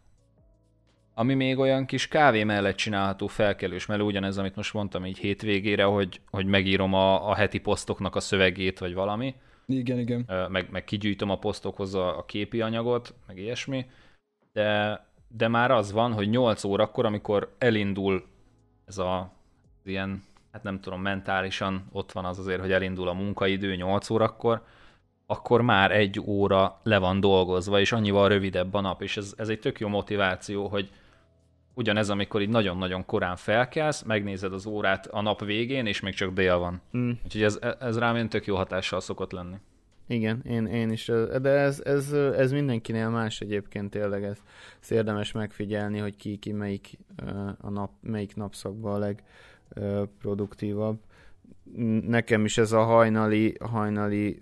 Ami 1.13 1.33
még 1.33 1.57
olyan 1.57 1.85
kis 1.85 2.07
kávé 2.07 2.43
mellett 2.43 2.75
csinálható 2.75 3.27
felkelős, 3.27 3.85
mert 3.85 4.01
ugyanez, 4.01 4.37
amit 4.37 4.55
most 4.55 4.73
mondtam 4.73 5.05
így 5.05 5.17
hétvégére, 5.17 5.83
hogy, 5.83 6.21
hogy 6.29 6.45
megírom 6.45 6.93
a, 6.93 7.29
a 7.29 7.35
heti 7.35 7.59
posztoknak 7.59 8.15
a 8.15 8.19
szövegét, 8.19 8.79
vagy 8.79 8.93
valami, 8.93 9.35
Igen, 9.67 9.99
igen. 9.99 10.23
ö, 10.27 10.47
meg, 10.47 10.67
meg 10.71 10.83
kigyűjtöm 10.83 11.29
a 11.29 11.39
posztokhoz 11.39 11.95
a, 11.95 12.17
a 12.17 12.25
képi 12.25 12.61
anyagot, 12.61 13.13
meg 13.27 13.37
ilyesmi, 13.37 13.85
de, 14.53 14.99
de 15.27 15.47
már 15.47 15.71
az 15.71 15.91
van, 15.91 16.13
hogy 16.13 16.29
8 16.29 16.63
órakor, 16.63 17.05
amikor 17.05 17.55
elindul 17.57 18.25
ez 18.85 18.97
a 18.97 19.31
ilyen, 19.83 20.23
hát 20.51 20.63
nem 20.63 20.79
tudom, 20.79 21.01
mentálisan 21.01 21.85
ott 21.91 22.11
van 22.11 22.25
az 22.25 22.39
azért, 22.39 22.59
hogy 22.59 22.71
elindul 22.71 23.07
a 23.07 23.13
munkaidő 23.13 23.75
8 23.75 24.09
órakor, 24.09 24.63
akkor 25.25 25.61
már 25.61 25.91
egy 25.91 26.19
óra 26.25 26.79
le 26.83 26.97
van 26.97 27.19
dolgozva, 27.19 27.79
és 27.79 27.91
annyival 27.91 28.29
rövidebb 28.29 28.73
a 28.73 28.81
nap, 28.81 29.01
és 29.01 29.17
ez, 29.17 29.33
ez 29.37 29.49
egy 29.49 29.59
tök 29.59 29.79
jó 29.79 29.87
motiváció, 29.87 30.67
hogy 30.67 30.89
ugyanez, 31.73 32.09
amikor 32.09 32.41
így 32.41 32.49
nagyon-nagyon 32.49 33.05
korán 33.05 33.35
felkelsz, 33.35 34.01
megnézed 34.01 34.53
az 34.53 34.65
órát 34.65 35.07
a 35.07 35.21
nap 35.21 35.45
végén, 35.45 35.85
és 35.85 35.99
még 35.99 36.13
csak 36.13 36.33
dél 36.33 36.57
van. 36.57 36.81
Mm. 36.97 37.11
Úgyhogy 37.23 37.43
ez, 37.43 37.59
ez 37.79 37.97
rám 37.97 38.15
ilyen 38.15 38.29
tök 38.29 38.45
jó 38.45 38.55
hatással 38.55 38.99
szokott 38.99 39.31
lenni. 39.31 39.55
Igen, 40.07 40.41
én, 40.45 40.65
én 40.65 40.91
is, 40.91 41.11
de 41.41 41.49
ez, 41.49 41.81
ez, 41.85 42.11
ez 42.13 42.51
mindenkinél 42.51 43.09
más 43.09 43.41
egyébként 43.41 43.89
tényleg, 43.89 44.23
ez, 44.23 44.37
ez 44.81 44.91
érdemes 44.91 45.31
megfigyelni, 45.31 45.99
hogy 45.99 46.15
ki, 46.15 46.37
ki 46.37 46.51
melyik, 46.51 46.97
a 47.61 47.69
nap, 47.69 47.91
melyik 48.01 48.35
napszakban 48.35 48.93
a 48.93 48.97
legproduktívabb. 49.69 50.99
Nekem 52.07 52.45
is 52.45 52.57
ez 52.57 52.71
a 52.71 52.83
hajnali, 52.83 53.55
hajnali 53.59 54.39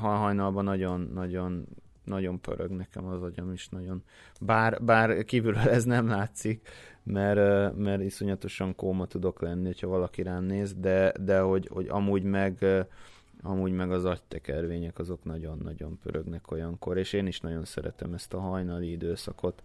ha- 0.00 0.16
hajnalban 0.16 0.64
nagyon, 0.64 1.10
nagyon, 1.14 1.66
nagyon 2.04 2.40
pörög 2.40 2.70
nekem 2.70 3.04
az 3.06 3.22
agyam 3.22 3.52
is 3.52 3.68
nagyon. 3.68 4.02
Bár, 4.40 4.84
bár 4.84 5.24
kívülről 5.24 5.68
ez 5.68 5.84
nem 5.84 6.08
látszik, 6.08 6.68
mert, 7.02 7.76
mert 7.76 8.02
iszonyatosan 8.02 8.74
kóma 8.74 9.06
tudok 9.06 9.40
lenni, 9.40 9.66
hogyha 9.66 9.88
valaki 9.88 10.22
rám 10.22 10.44
néz, 10.44 10.74
de, 10.74 11.12
de 11.20 11.40
hogy, 11.40 11.68
hogy 11.72 11.86
amúgy 11.88 12.22
meg 12.22 12.64
amúgy 13.42 13.72
meg 13.72 13.90
az 13.90 14.04
agytekervények 14.04 14.98
azok 14.98 15.24
nagyon-nagyon 15.24 15.98
pörögnek 16.02 16.50
olyankor, 16.50 16.98
és 16.98 17.12
én 17.12 17.26
is 17.26 17.40
nagyon 17.40 17.64
szeretem 17.64 18.12
ezt 18.14 18.34
a 18.34 18.40
hajnali 18.40 18.90
időszakot, 18.90 19.62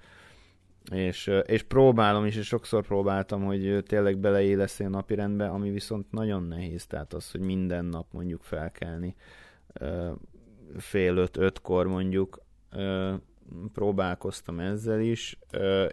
és, 0.92 1.32
és 1.46 1.64
próbálom 1.64 2.26
is, 2.26 2.36
és 2.36 2.48
sokszor 2.48 2.86
próbáltam, 2.86 3.44
hogy 3.44 3.84
tényleg 3.88 4.18
beleéleszél 4.18 4.88
a 4.88 4.90
napirendbe, 4.90 5.48
ami 5.48 5.70
viszont 5.70 6.12
nagyon 6.12 6.44
nehéz, 6.44 6.86
tehát 6.86 7.14
az, 7.14 7.32
hogy 7.32 7.42
minden 7.42 7.86
nap 7.86 8.06
mondjuk 8.12 8.44
felkelni 8.44 9.16
fél 10.78 11.18
öt-ötkor 11.18 11.88
mondjuk, 11.88 12.40
próbálkoztam 13.74 14.60
ezzel 14.60 15.00
is, 15.00 15.40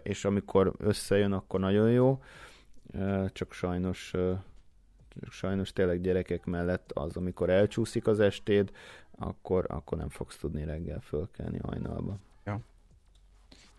és 0.03 0.25
amikor 0.25 0.73
összejön, 0.77 1.31
akkor 1.31 1.59
nagyon 1.59 1.91
jó, 1.91 2.21
csak 3.31 3.53
sajnos 3.53 4.13
sajnos 5.29 5.73
tényleg 5.73 6.01
gyerekek 6.01 6.45
mellett 6.45 6.91
az, 6.91 7.15
amikor 7.17 7.49
elcsúszik 7.49 8.07
az 8.07 8.19
estéd, 8.19 8.71
akkor, 9.11 9.65
akkor 9.67 9.97
nem 9.97 10.09
fogsz 10.09 10.37
tudni 10.37 10.63
reggel 10.63 10.99
fölkelni 10.99 11.59
hajnalba. 11.61 12.17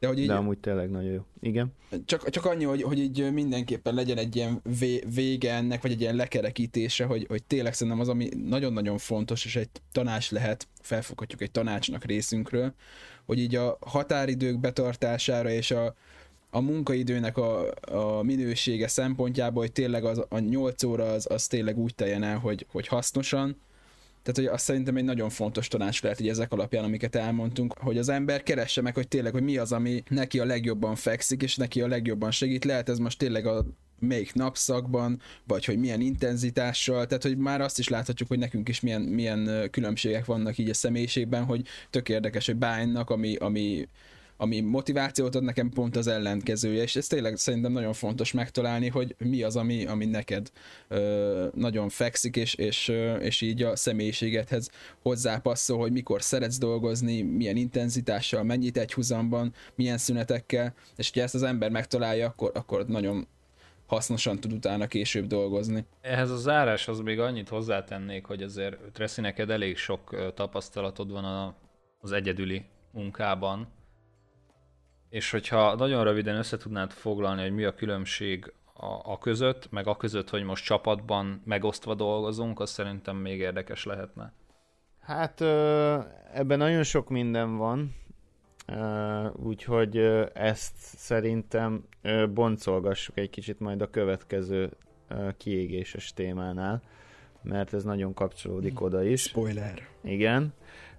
De 0.00 0.06
hogy 0.06 0.18
így, 0.18 0.26
De 0.26 0.34
amúgy 0.34 0.58
tényleg 0.58 0.90
nagyon 0.90 1.12
jó. 1.12 1.24
Igen. 1.40 1.72
csak, 2.04 2.30
csak 2.30 2.44
annyi, 2.44 2.64
hogy, 2.64 2.82
hogy 2.82 2.98
így 2.98 3.32
mindenképpen 3.32 3.94
legyen 3.94 4.18
egy 4.18 4.36
ilyen 4.36 4.60
vé, 4.78 5.02
vége 5.14 5.54
ennek, 5.54 5.82
vagy 5.82 5.90
egy 5.90 6.00
ilyen 6.00 6.14
lekerekítése, 6.14 7.04
hogy, 7.04 7.26
hogy 7.28 7.42
tényleg 7.42 7.74
szerintem 7.74 8.00
az, 8.00 8.08
ami 8.08 8.28
nagyon-nagyon 8.48 8.98
fontos, 8.98 9.44
és 9.44 9.56
egy 9.56 9.68
tanács 9.92 10.30
lehet, 10.30 10.68
felfoghatjuk 10.80 11.40
egy 11.40 11.50
tanácsnak 11.50 12.04
részünkről, 12.04 12.74
hogy 13.26 13.38
így 13.38 13.54
a 13.54 13.78
határidők 13.80 14.60
betartására 14.60 15.50
és 15.50 15.70
a, 15.70 15.94
a 16.50 16.60
munkaidőnek 16.60 17.36
a, 17.36 17.72
a 17.80 18.22
minősége 18.22 18.88
szempontjából, 18.88 19.62
hogy 19.62 19.72
tényleg 19.72 20.04
az, 20.04 20.24
a 20.28 20.38
8 20.38 20.82
óra 20.82 21.12
az, 21.12 21.26
az 21.30 21.46
tényleg 21.46 21.78
úgy 21.78 21.94
teljen 21.94 22.22
el, 22.22 22.38
hogy, 22.38 22.66
hogy 22.70 22.86
hasznosan, 22.86 23.56
tehát, 24.22 24.36
hogy 24.36 24.46
azt 24.46 24.64
szerintem 24.64 24.96
egy 24.96 25.04
nagyon 25.04 25.30
fontos 25.30 25.68
tanács 25.68 26.02
lehet, 26.02 26.18
hogy 26.18 26.28
ezek 26.28 26.52
alapján, 26.52 26.84
amiket 26.84 27.14
elmondtunk, 27.14 27.74
hogy 27.78 27.98
az 27.98 28.08
ember 28.08 28.42
keresse 28.42 28.82
meg, 28.82 28.94
hogy 28.94 29.08
tényleg, 29.08 29.32
hogy 29.32 29.42
mi 29.42 29.56
az, 29.56 29.72
ami 29.72 30.02
neki 30.08 30.38
a 30.38 30.44
legjobban 30.44 30.94
fekszik, 30.94 31.42
és 31.42 31.56
neki 31.56 31.80
a 31.80 31.88
legjobban 31.88 32.30
segít. 32.30 32.64
Lehet 32.64 32.88
ez 32.88 32.98
most 32.98 33.18
tényleg 33.18 33.46
a 33.46 33.66
melyik 33.98 34.34
napszakban, 34.34 35.20
vagy 35.46 35.64
hogy 35.64 35.78
milyen 35.78 36.00
intenzitással, 36.00 37.06
tehát 37.06 37.22
hogy 37.22 37.36
már 37.36 37.60
azt 37.60 37.78
is 37.78 37.88
láthatjuk, 37.88 38.28
hogy 38.28 38.38
nekünk 38.38 38.68
is 38.68 38.80
milyen, 38.80 39.02
milyen 39.02 39.68
különbségek 39.70 40.24
vannak 40.24 40.58
így 40.58 40.70
a 40.70 40.74
személyiségben, 40.74 41.44
hogy 41.44 41.66
tök 41.90 42.08
érdekes, 42.08 42.46
hogy 42.46 42.56
Bánynak, 42.56 43.10
ami, 43.10 43.34
ami 43.34 43.88
ami 44.40 44.60
motivációt 44.60 45.34
ad 45.34 45.42
nekem 45.42 45.70
pont 45.70 45.96
az 45.96 46.06
ellenkezője, 46.06 46.82
és 46.82 46.96
ez 46.96 47.06
tényleg 47.06 47.36
szerintem 47.36 47.72
nagyon 47.72 47.92
fontos 47.92 48.32
megtalálni, 48.32 48.88
hogy 48.88 49.14
mi 49.18 49.42
az, 49.42 49.56
ami, 49.56 49.86
ami 49.86 50.06
neked 50.06 50.50
ö, 50.88 51.46
nagyon 51.54 51.88
fekszik, 51.88 52.36
és, 52.36 52.54
és, 52.54 52.88
ö, 52.88 53.14
és 53.16 53.40
így 53.40 53.62
a 53.62 53.76
személyiségedhez 53.76 54.70
hozzápasszol, 55.02 55.78
hogy 55.78 55.92
mikor 55.92 56.22
szeretsz 56.22 56.58
dolgozni, 56.58 57.22
milyen 57.22 57.56
intenzitással, 57.56 58.42
mennyit 58.42 58.76
egy 58.76 58.92
huzamban, 58.92 59.54
milyen 59.74 59.98
szünetekkel, 59.98 60.74
és 60.96 61.08
hogyha 61.08 61.24
ezt 61.24 61.34
az 61.34 61.42
ember 61.42 61.70
megtalálja, 61.70 62.26
akkor, 62.26 62.50
akkor 62.54 62.86
nagyon 62.86 63.26
hasznosan 63.86 64.38
tud 64.38 64.52
utána 64.52 64.86
később 64.86 65.26
dolgozni. 65.26 65.84
Ehhez 66.00 66.30
a 66.30 66.36
záráshoz 66.36 67.00
még 67.00 67.20
annyit 67.20 67.48
hozzátennék, 67.48 68.24
hogy 68.24 68.42
azért 68.42 68.76
Treszi 68.92 69.20
neked 69.20 69.50
elég 69.50 69.76
sok 69.76 70.32
tapasztalatod 70.34 71.10
van 71.10 71.24
a, 71.24 71.54
az 72.00 72.12
egyedüli 72.12 72.64
munkában, 72.90 73.68
és 75.10 75.30
hogyha 75.30 75.74
nagyon 75.74 76.04
röviden 76.04 76.36
össze 76.36 76.56
tudnád 76.56 76.90
foglalni, 76.90 77.42
hogy 77.42 77.54
mi 77.54 77.64
a 77.64 77.74
különbség 77.74 78.52
a, 78.74 79.12
a 79.12 79.18
között, 79.18 79.70
meg 79.70 79.86
a 79.86 79.96
között, 79.96 80.30
hogy 80.30 80.42
most 80.42 80.64
csapatban 80.64 81.42
megosztva 81.44 81.94
dolgozunk, 81.94 82.60
az 82.60 82.70
szerintem 82.70 83.16
még 83.16 83.38
érdekes 83.38 83.84
lehetne. 83.84 84.32
Hát 85.00 85.40
ebben 86.32 86.58
nagyon 86.58 86.82
sok 86.82 87.08
minden 87.08 87.56
van, 87.56 87.94
úgyhogy 89.32 89.96
ezt 90.32 90.76
szerintem 90.76 91.84
boncolgassuk 92.34 93.18
egy 93.18 93.30
kicsit 93.30 93.60
majd 93.60 93.82
a 93.82 93.90
következő 93.90 94.70
kiégéses 95.36 96.12
témánál, 96.12 96.82
mert 97.42 97.74
ez 97.74 97.84
nagyon 97.84 98.14
kapcsolódik 98.14 98.80
oda 98.80 99.04
is. 99.04 99.22
Spoiler. 99.22 99.88
Igen. 100.02 100.52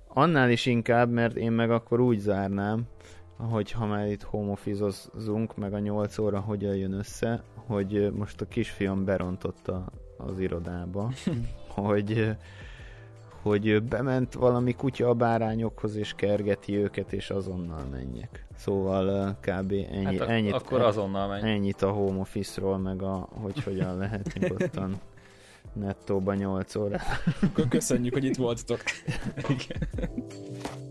Annál 0.07 0.49
is 0.49 0.65
inkább, 0.65 1.11
mert 1.11 1.35
én 1.35 1.51
meg 1.51 1.71
akkor 1.71 1.99
úgy 1.99 2.19
zárnám, 2.19 2.87
hogy 3.49 3.71
ha 3.71 3.85
már 3.85 4.07
itt 4.07 4.23
homofizozunk, 4.23 5.57
meg 5.57 5.73
a 5.73 5.79
8 5.79 6.17
óra 6.17 6.39
hogyan 6.39 6.75
jön 6.75 6.93
össze, 6.93 7.43
hogy 7.55 8.11
most 8.13 8.41
a 8.41 8.47
kisfiam 8.47 9.05
berontotta 9.05 9.85
az 10.17 10.39
irodába, 10.39 11.11
hogy 11.75 12.35
hogy 13.41 13.83
bement 13.83 14.33
valami 14.33 14.73
kutya 14.73 15.09
a 15.09 15.13
bárányokhoz, 15.13 15.95
és 15.95 16.13
kergeti 16.15 16.75
őket, 16.75 17.13
és 17.13 17.29
azonnal 17.29 17.83
menjek. 17.91 18.45
Szóval 18.55 19.37
kb. 19.39 19.71
ennyi, 19.71 20.03
Hát 20.03 20.19
ak- 20.19 20.29
ennyit, 20.29 20.53
akkor 20.53 20.81
azonnal 20.81 21.27
menj. 21.27 21.51
ennyit 21.51 21.81
a 21.81 21.91
home 21.91 22.19
office-ról, 22.19 22.77
meg 22.77 23.01
a, 23.01 23.27
hogy 23.31 23.63
hogyan 23.63 23.97
lehet 23.97 24.33
nyugodtan 24.39 24.99
nettóba 25.73 26.33
8 26.33 26.75
óra. 26.75 26.97
Köszönjük, 27.69 28.13
hogy 28.13 28.23
itt 28.23 28.37
voltatok. 28.37 28.79
Köszönjük 29.57 30.90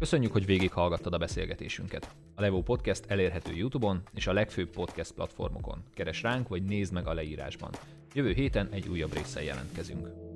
Köszönjük, 0.00 0.32
hogy 0.32 0.46
végighallgattad 0.46 1.14
a 1.14 1.18
beszélgetésünket. 1.18 2.10
A 2.34 2.40
Levo 2.40 2.62
Podcast 2.62 3.04
elérhető 3.06 3.54
YouTube-on 3.54 4.02
és 4.14 4.26
a 4.26 4.32
legfőbb 4.32 4.70
podcast 4.70 5.12
platformokon. 5.12 5.82
Keres 5.94 6.22
ránk, 6.22 6.48
vagy 6.48 6.62
nézd 6.62 6.92
meg 6.92 7.06
a 7.06 7.14
leírásban. 7.14 7.70
Jövő 8.14 8.32
héten 8.32 8.68
egy 8.70 8.88
újabb 8.88 9.12
résszel 9.12 9.42
jelentkezünk. 9.42 10.29